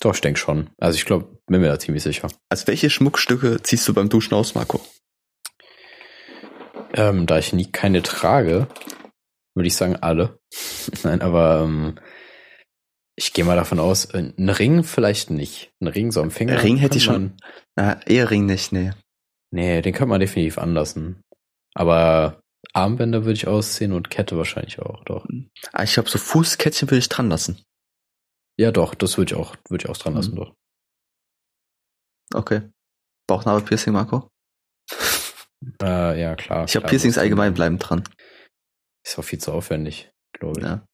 [0.01, 0.71] Doch, ich denke schon.
[0.79, 2.29] Also ich glaube, bin mir da ziemlich sicher.
[2.49, 4.81] Also welche Schmuckstücke ziehst du beim Duschen aus, Marco?
[6.95, 8.67] Ähm, da ich nie keine trage,
[9.55, 10.39] würde ich sagen alle.
[11.03, 11.99] Nein, aber ähm,
[13.17, 15.73] ich gehe mal davon aus, äh, ein Ring vielleicht nicht.
[15.81, 16.63] Ein Ring so am Finger.
[16.63, 17.37] Ring hätte ich schon.
[17.77, 18.93] Na, Ehering nicht, nee.
[19.53, 21.21] Nee, den könnte man definitiv anlassen.
[21.75, 22.41] Aber
[22.73, 25.27] Armbänder würde ich ausziehen und Kette wahrscheinlich auch, doch.
[25.73, 27.63] Ah, ich glaube, so Fußkettchen würde ich dran lassen.
[28.59, 30.37] Ja, doch, das würde ich auch, würde ich auch dran lassen, Mhm.
[30.37, 30.55] doch.
[32.35, 32.63] Okay.
[33.27, 34.29] Bauchnabelpiercing, Marco?
[35.83, 36.65] Äh, ja, klar.
[36.65, 38.05] Ich glaube, Piercings allgemein bleiben dran.
[39.05, 40.67] Ist auch viel zu aufwendig, glaube ich.
[40.67, 40.85] Ja.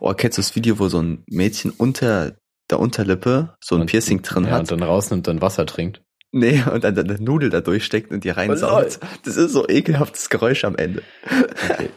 [0.00, 2.36] Oh, kennst du das Video, wo so ein Mädchen unter
[2.70, 4.60] der Unterlippe so ein Und- Piercing drin ja, hat?
[4.60, 6.02] und dann rausnimmt und Wasser trinkt.
[6.32, 9.00] Nee, und dann eine Nudel da durchsteckt und die reinsaugt.
[9.24, 11.02] Das ist so ekelhaftes Geräusch am Ende.
[11.70, 11.90] Okay.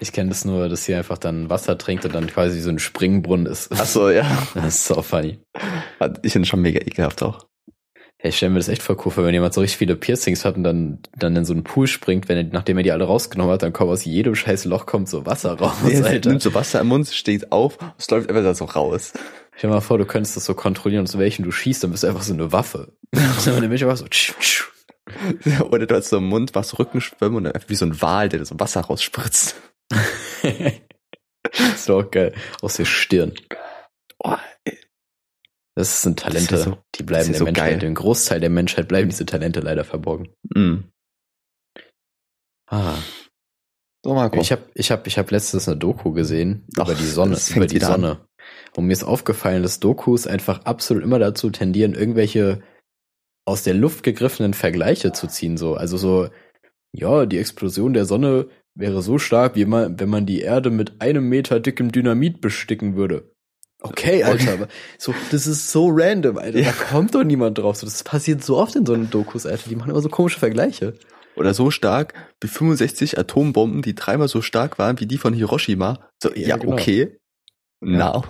[0.00, 2.78] Ich kenne das nur, dass sie einfach dann Wasser trinkt und dann quasi so ein
[2.78, 3.70] Springbrunnen ist.
[3.72, 4.24] Ach so, ja.
[4.54, 5.40] Das ist so funny.
[6.22, 7.47] Ich finde schon mega ekelhaft auch.
[8.20, 10.44] Ja, ich stelle mir das echt voll cool vor, wenn jemand so richtig viele Piercings
[10.44, 13.04] hat und dann, dann in so einen Pool springt, wenn er, nachdem er die alle
[13.04, 16.30] rausgenommen hat, dann kommt aus jedem scheiß Loch kommt so Wasser raus, Nee, Alter.
[16.30, 19.12] nimmt so Wasser im Mund, steht auf, es läuft einfach da so raus.
[19.56, 22.02] Stell dir mal vor, du könntest das so kontrollieren, aus welchen du schießt, dann bist
[22.02, 22.92] du einfach so eine Waffe.
[23.12, 24.64] dann nämlich einfach so, tsch, tsch.
[25.70, 28.28] Oder du hast so im Mund was Rückenschwimmen und dann einfach wie so ein Wal,
[28.28, 29.54] der so Wasser rausspritzt.
[30.42, 32.34] ist doch auch geil.
[32.62, 33.32] Aus der Stirn.
[34.18, 34.34] Oh,
[35.78, 37.78] Das sind Talente, Das ist ja so- die bleiben das ist der so Menschheit, geil.
[37.78, 40.28] dem Großteil der Menschheit bleiben diese Talente leider verborgen.
[40.52, 40.78] mm.
[42.66, 42.96] Ah.
[44.04, 44.40] So, Marco.
[44.40, 47.66] Ich habe ich hab, ich hab letztens eine Doku gesehen Ach, über die Sonne, über
[47.66, 48.00] die wieder an.
[48.00, 48.26] Sonne.
[48.76, 52.60] Und mir ist aufgefallen, dass Dokus einfach absolut immer dazu tendieren, irgendwelche
[53.46, 55.56] aus der Luft gegriffenen Vergleiche zu ziehen.
[55.56, 56.28] So, also so,
[56.92, 61.00] ja, die Explosion der Sonne wäre so stark, wie man, wenn man die Erde mit
[61.00, 63.32] einem Meter dickem Dynamit besticken würde.
[63.80, 64.68] Okay, Alter, aber
[64.98, 66.58] so, das ist so random, Alter.
[66.58, 66.72] Ja.
[66.72, 67.76] Da kommt doch niemand drauf.
[67.76, 69.68] So, das passiert so oft in so einen Dokus, Alter.
[69.68, 70.94] Die machen immer so komische Vergleiche.
[71.36, 76.10] Oder so stark wie 65 Atombomben, die dreimal so stark waren wie die von Hiroshima.
[76.20, 76.72] So, ja, Ja, genau.
[76.72, 77.16] okay.
[77.80, 78.24] Now.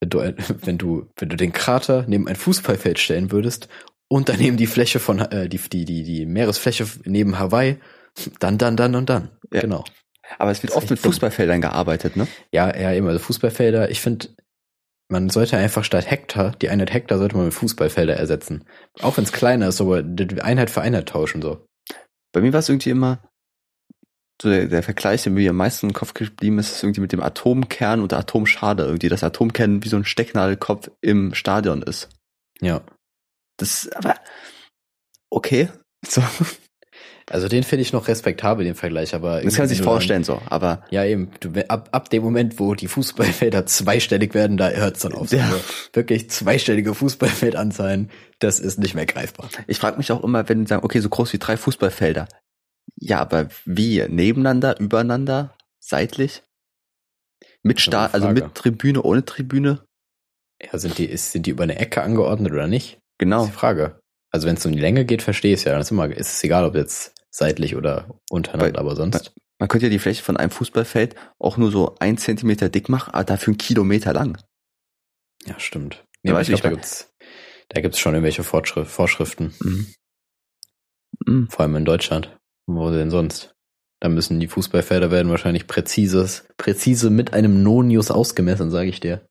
[0.00, 0.18] wenn du,
[0.62, 3.68] wenn du, wenn du den Krater neben ein Fußballfeld stellen würdest
[4.06, 7.78] und daneben die Fläche von, äh, die, die, die, die Meeresfläche neben Hawaii,
[8.38, 9.30] dann, dann, dann und dann.
[9.52, 9.62] Ja.
[9.62, 9.84] Genau.
[10.38, 11.12] Aber es wird ist oft mit echt dumm.
[11.12, 12.26] Fußballfeldern gearbeitet, ne?
[12.52, 13.10] Ja, ja, immer.
[13.10, 14.28] Also Fußballfelder, ich finde,
[15.08, 18.64] man sollte einfach statt Hektar, die Einheit Hektar sollte man mit Fußballfelder ersetzen.
[19.00, 21.66] Auch wenn es kleiner ist, aber die Einheit für Einheit tauschen, so.
[22.32, 23.20] Bei mir war es irgendwie immer
[24.42, 27.12] so der, der Vergleich, der mir am meisten im Kopf geblieben ist, ist irgendwie mit
[27.12, 28.84] dem Atomkern und der Atomschade.
[28.84, 32.08] Irgendwie, dass Atomkern wie so ein Stecknadelkopf im Stadion ist.
[32.60, 32.82] Ja.
[33.56, 34.16] Das ist aber
[35.30, 35.68] okay.
[36.06, 36.22] So,
[37.30, 39.40] Also den finde ich noch respektabel, den Vergleich, aber.
[39.40, 40.42] das kann man sich du dann- vorstellen, so.
[40.46, 41.30] Aber Ja, eben.
[41.40, 45.32] Du, ab, ab dem Moment, wo die Fußballfelder zweistellig werden, da hört's dann auf.
[45.32, 45.44] Ja.
[45.46, 45.60] Also
[45.94, 48.10] wirklich zweistellige Fußballfeldanzahlen,
[48.40, 49.48] das ist nicht mehr greifbar.
[49.66, 52.28] ich frage mich auch immer, wenn die sagen, okay, so groß wie drei Fußballfelder.
[52.96, 54.06] Ja, aber wie?
[54.06, 56.42] Nebeneinander, übereinander, seitlich?
[57.62, 59.82] Mit Das eine also mit Tribüne, ohne Tribüne?
[60.62, 62.94] Ja, sind die, ist, sind die über eine Ecke angeordnet oder nicht?
[62.94, 63.44] Das Genau.
[63.44, 63.98] ist die Frage.
[64.30, 65.72] Also wenn es um die Länge geht, verstehe ich es ja.
[65.72, 69.32] Dann ist, immer, ist es egal, ob jetzt seitlich oder untereinander, aber sonst.
[69.58, 73.12] Man könnte ja die Fläche von einem Fußballfeld auch nur so ein Zentimeter dick machen,
[73.14, 74.38] aber dafür einen Kilometer lang.
[75.46, 76.04] Ja, stimmt.
[76.22, 77.12] Ja, Nee, weiß ich glaube, da gibt's,
[77.68, 79.54] da gibt's schon irgendwelche Fortschritt, Vorschriften.
[79.60, 79.94] Mhm.
[81.26, 81.48] Mhm.
[81.50, 82.36] Vor allem in Deutschland.
[82.66, 83.54] Wo denn sonst?
[84.00, 89.26] Da müssen die Fußballfelder werden wahrscheinlich präzises, präzise mit einem Nonius ausgemessen, sage ich dir.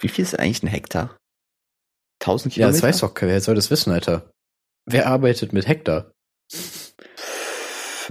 [0.00, 1.16] Wie viel ist eigentlich ein Hektar?
[2.20, 2.72] 1000 Ja, Kilometer?
[2.80, 4.30] das weiß doch, wer soll das wissen, Alter?
[4.86, 6.12] Wer arbeitet mit Hektar?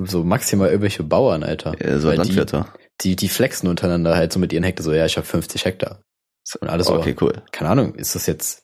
[0.06, 1.74] So maximal irgendwelche Bauern, Alter.
[1.84, 2.66] Ja, so Weil Landwirte.
[3.02, 5.66] Die, die, die flexen untereinander halt so mit ihren Hektar, so, ja, ich habe 50
[5.66, 6.02] Hektar.
[6.60, 7.42] Und alles so, okay, cool.
[7.52, 8.64] keine Ahnung, ist das jetzt,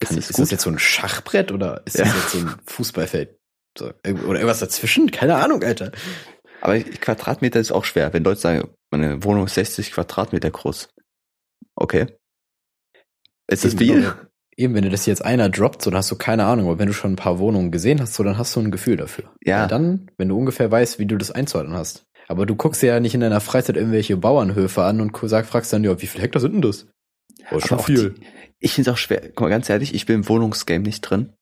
[0.00, 2.04] kann, das ist, das jetzt so ein Schachbrett oder ist Ja.
[2.04, 3.38] das jetzt so ein Fußballfeld?
[3.78, 5.10] So, oder irgendwas dazwischen?
[5.10, 5.92] Keine Ahnung, Alter.
[6.60, 8.12] Aber Quadratmeter ist auch schwer.
[8.12, 10.90] Wenn Leute sagen, meine Wohnung ist 60 Quadratmeter groß.
[11.74, 12.06] Okay.
[13.48, 14.14] Ist das Eben, viel?
[14.56, 16.86] Eben, wenn dir das jetzt einer droppt, so, dann hast du keine Ahnung, aber wenn
[16.88, 19.32] du schon ein paar Wohnungen gesehen hast, so, dann hast du ein Gefühl dafür.
[19.42, 19.62] Ja.
[19.62, 22.04] Weil dann, wenn du ungefähr weißt, wie du das einzuordnen hast.
[22.28, 25.72] Aber du guckst dir ja nicht in deiner Freizeit irgendwelche Bauernhöfe an und sag, fragst
[25.72, 26.86] dann, ja, wie viel Hektar sind denn das?
[27.50, 28.10] Oh, schon viel.
[28.10, 28.26] Die,
[28.60, 29.20] ich finde es auch schwer.
[29.22, 31.32] Guck mal, ganz ehrlich, ich bin im Wohnungsgame nicht drin.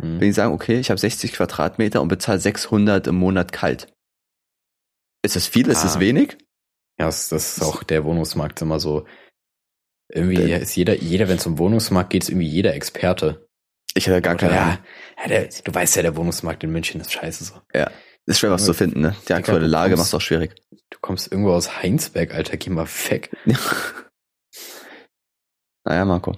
[0.00, 0.14] Hm.
[0.20, 3.92] Wenn die sagen, okay, ich habe 60 Quadratmeter und bezahle 600 im Monat kalt.
[5.22, 5.68] Ist das viel?
[5.68, 6.00] Ist das Ah.
[6.00, 6.36] wenig?
[6.98, 9.04] Ja, das, das ist auch der Wohnungsmarkt immer so.
[10.14, 13.48] Irgendwie Der- ist jeder, jeder, wenn es um Wohnungsmarkt geht, ist irgendwie jeder Experte.
[13.96, 14.78] Ich habe gar keine Ahnung.
[15.18, 17.54] ja, ja der, du weißt ja, der Wohnungsmarkt in München ist scheiße so.
[18.26, 19.14] Ist schwer was Ja, zu finden, ne?
[19.28, 20.54] Die aktuelle Lage macht es auch schwierig.
[20.90, 23.30] Du kommst irgendwo aus Heinsberg, Alter, geh mal weg.
[25.84, 26.36] naja, Marco.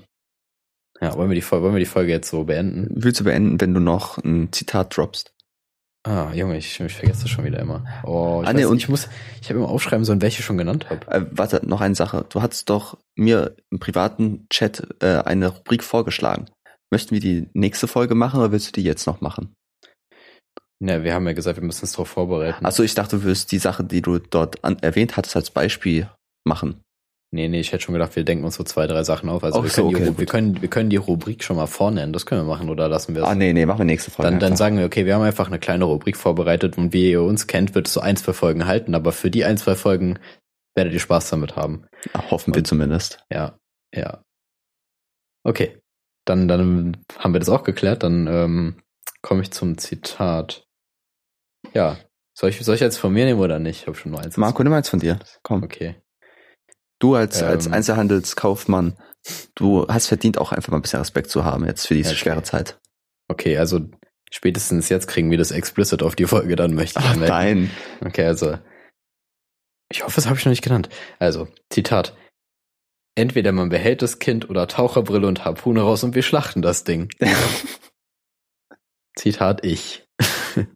[1.00, 2.88] Ja, wollen wir die, wollen wir die Folge jetzt so beenden?
[2.94, 5.34] Willst du beenden, wenn du noch ein Zitat droppst?
[6.06, 7.84] Ah, Junge, ich, ich vergesse das schon wieder immer.
[8.04, 9.08] Oh, ich, Ah, weiß, nee, und- ich muss,
[9.42, 11.06] ich habe immer aufschreiben sollen, welche ich schon genannt habe.
[11.10, 12.24] Äh, warte, noch eine Sache.
[12.28, 16.46] Du hattest doch mir im privaten Chat äh, eine Rubrik vorgeschlagen.
[16.92, 19.52] Möchten wir die nächste Folge machen oder willst du die jetzt noch machen?
[20.78, 22.64] Ne, wir haben ja gesagt, wir müssen uns darauf vorbereiten.
[22.64, 26.08] Achso, ich dachte, du würdest die Sache, die du dort an, erwähnt hattest, als Beispiel
[26.46, 26.82] machen.
[27.32, 29.42] Nee, nee, ich hätte schon gedacht, wir denken uns so zwei, drei Sachen auf.
[29.42, 30.18] Also Ach wir, so, können die, okay, gut.
[30.18, 32.12] wir, können, wir können die Rubrik schon mal vornennen.
[32.12, 33.28] Das können wir machen oder lassen wir es?
[33.28, 34.30] Ah, nee, nee, machen wir nächste Folge.
[34.30, 37.22] Dann, dann sagen wir, okay, wir haben einfach eine kleine Rubrik vorbereitet und wie ihr
[37.22, 40.18] uns kennt, wird es so ein, zwei Folgen halten, aber für die ein, zwei Folgen
[40.76, 41.86] werdet ihr Spaß damit haben.
[42.14, 43.24] Ja, hoffen wir und- zumindest.
[43.30, 43.58] Ja,
[43.94, 44.22] ja.
[45.42, 45.80] Okay.
[46.24, 48.02] Dann, dann haben wir das auch geklärt.
[48.02, 48.82] Dann ähm,
[49.22, 50.66] komme ich zum Zitat.
[51.72, 51.96] Ja.
[52.34, 53.82] Soll ich, soll ich jetzt von mir nehmen oder nicht?
[53.82, 54.36] Ich habe schon nur eins.
[54.36, 55.18] Marco, nimm eins von dir.
[55.42, 55.62] Komm.
[55.62, 55.96] Okay.
[56.98, 57.74] Du als, als Ähm.
[57.74, 58.96] Einzelhandelskaufmann
[59.54, 62.18] du hast verdient auch einfach mal ein bisschen Respekt zu haben jetzt für diese Okay.
[62.18, 62.78] schwere Zeit.
[63.28, 63.80] Okay, also
[64.30, 67.70] spätestens jetzt kriegen wir das explicit auf die Folge, dann möchte ich Ach nein.
[68.04, 68.58] Okay, also.
[69.90, 70.88] Ich hoffe, das habe ich noch nicht genannt.
[71.18, 72.16] Also, Zitat.
[73.16, 77.08] Entweder man behält das Kind oder Taucherbrille und Harpune raus und wir schlachten das Ding.
[79.16, 80.06] Zitat ich.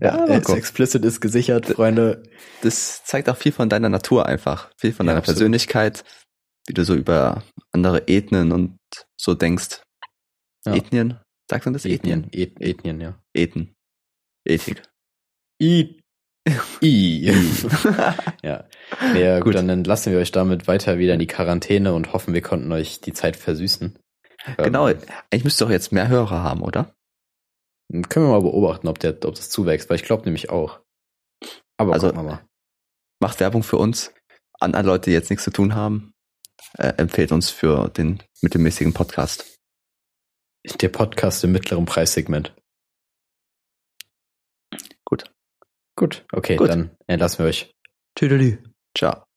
[0.00, 0.54] Ja, Äh, Marco.
[0.54, 2.22] explicit ist gesichert, Freunde.
[2.62, 5.36] das zeigt auch viel von deiner Natur einfach, viel von Ja, deiner absolut.
[5.38, 6.04] Persönlichkeit,
[6.66, 7.42] wie du so über
[7.72, 8.76] andere Ethnien und
[9.16, 9.82] so denkst.
[10.66, 10.74] Ja.
[10.74, 11.18] Ethnien?
[11.50, 11.84] Sagt man das?
[11.84, 13.18] Ethnien, Et Ethnien, ja.
[13.34, 13.74] Ethen.
[14.44, 14.82] Ethik.
[15.60, 16.00] I.
[16.82, 17.32] I.
[18.42, 18.64] ja.
[19.14, 19.54] Ja, gut, Gut.
[19.56, 23.00] dann entlassen wir euch damit weiter wieder in die Quarantäne und hoffen, wir konnten euch
[23.00, 23.98] die Zeit versüßen.
[24.58, 24.98] genau, Ähm,
[25.30, 26.94] eigentlich müsste doch jetzt mehr Hörer haben, oder?
[27.90, 30.80] Können wir mal beobachten, ob, der, ob das zuwächst, weil ich glaube nämlich auch.
[31.78, 32.44] Aber Also- gucken wir mal.
[33.20, 34.14] Macht Werbung für uns
[34.60, 36.12] an Leute, die jetzt nichts zu tun haben.
[36.74, 39.56] Äh, empfehlt uns für den mittelmäßigen Podcast.
[40.80, 42.54] Der Podcast im mittleren Preissegment.
[45.04, 45.24] Gut.
[45.96, 46.68] Gut, okay, Gut.
[46.68, 47.72] dann entlassen wir euch.
[48.14, 48.62] Tüdelü.
[48.96, 49.27] Ciao.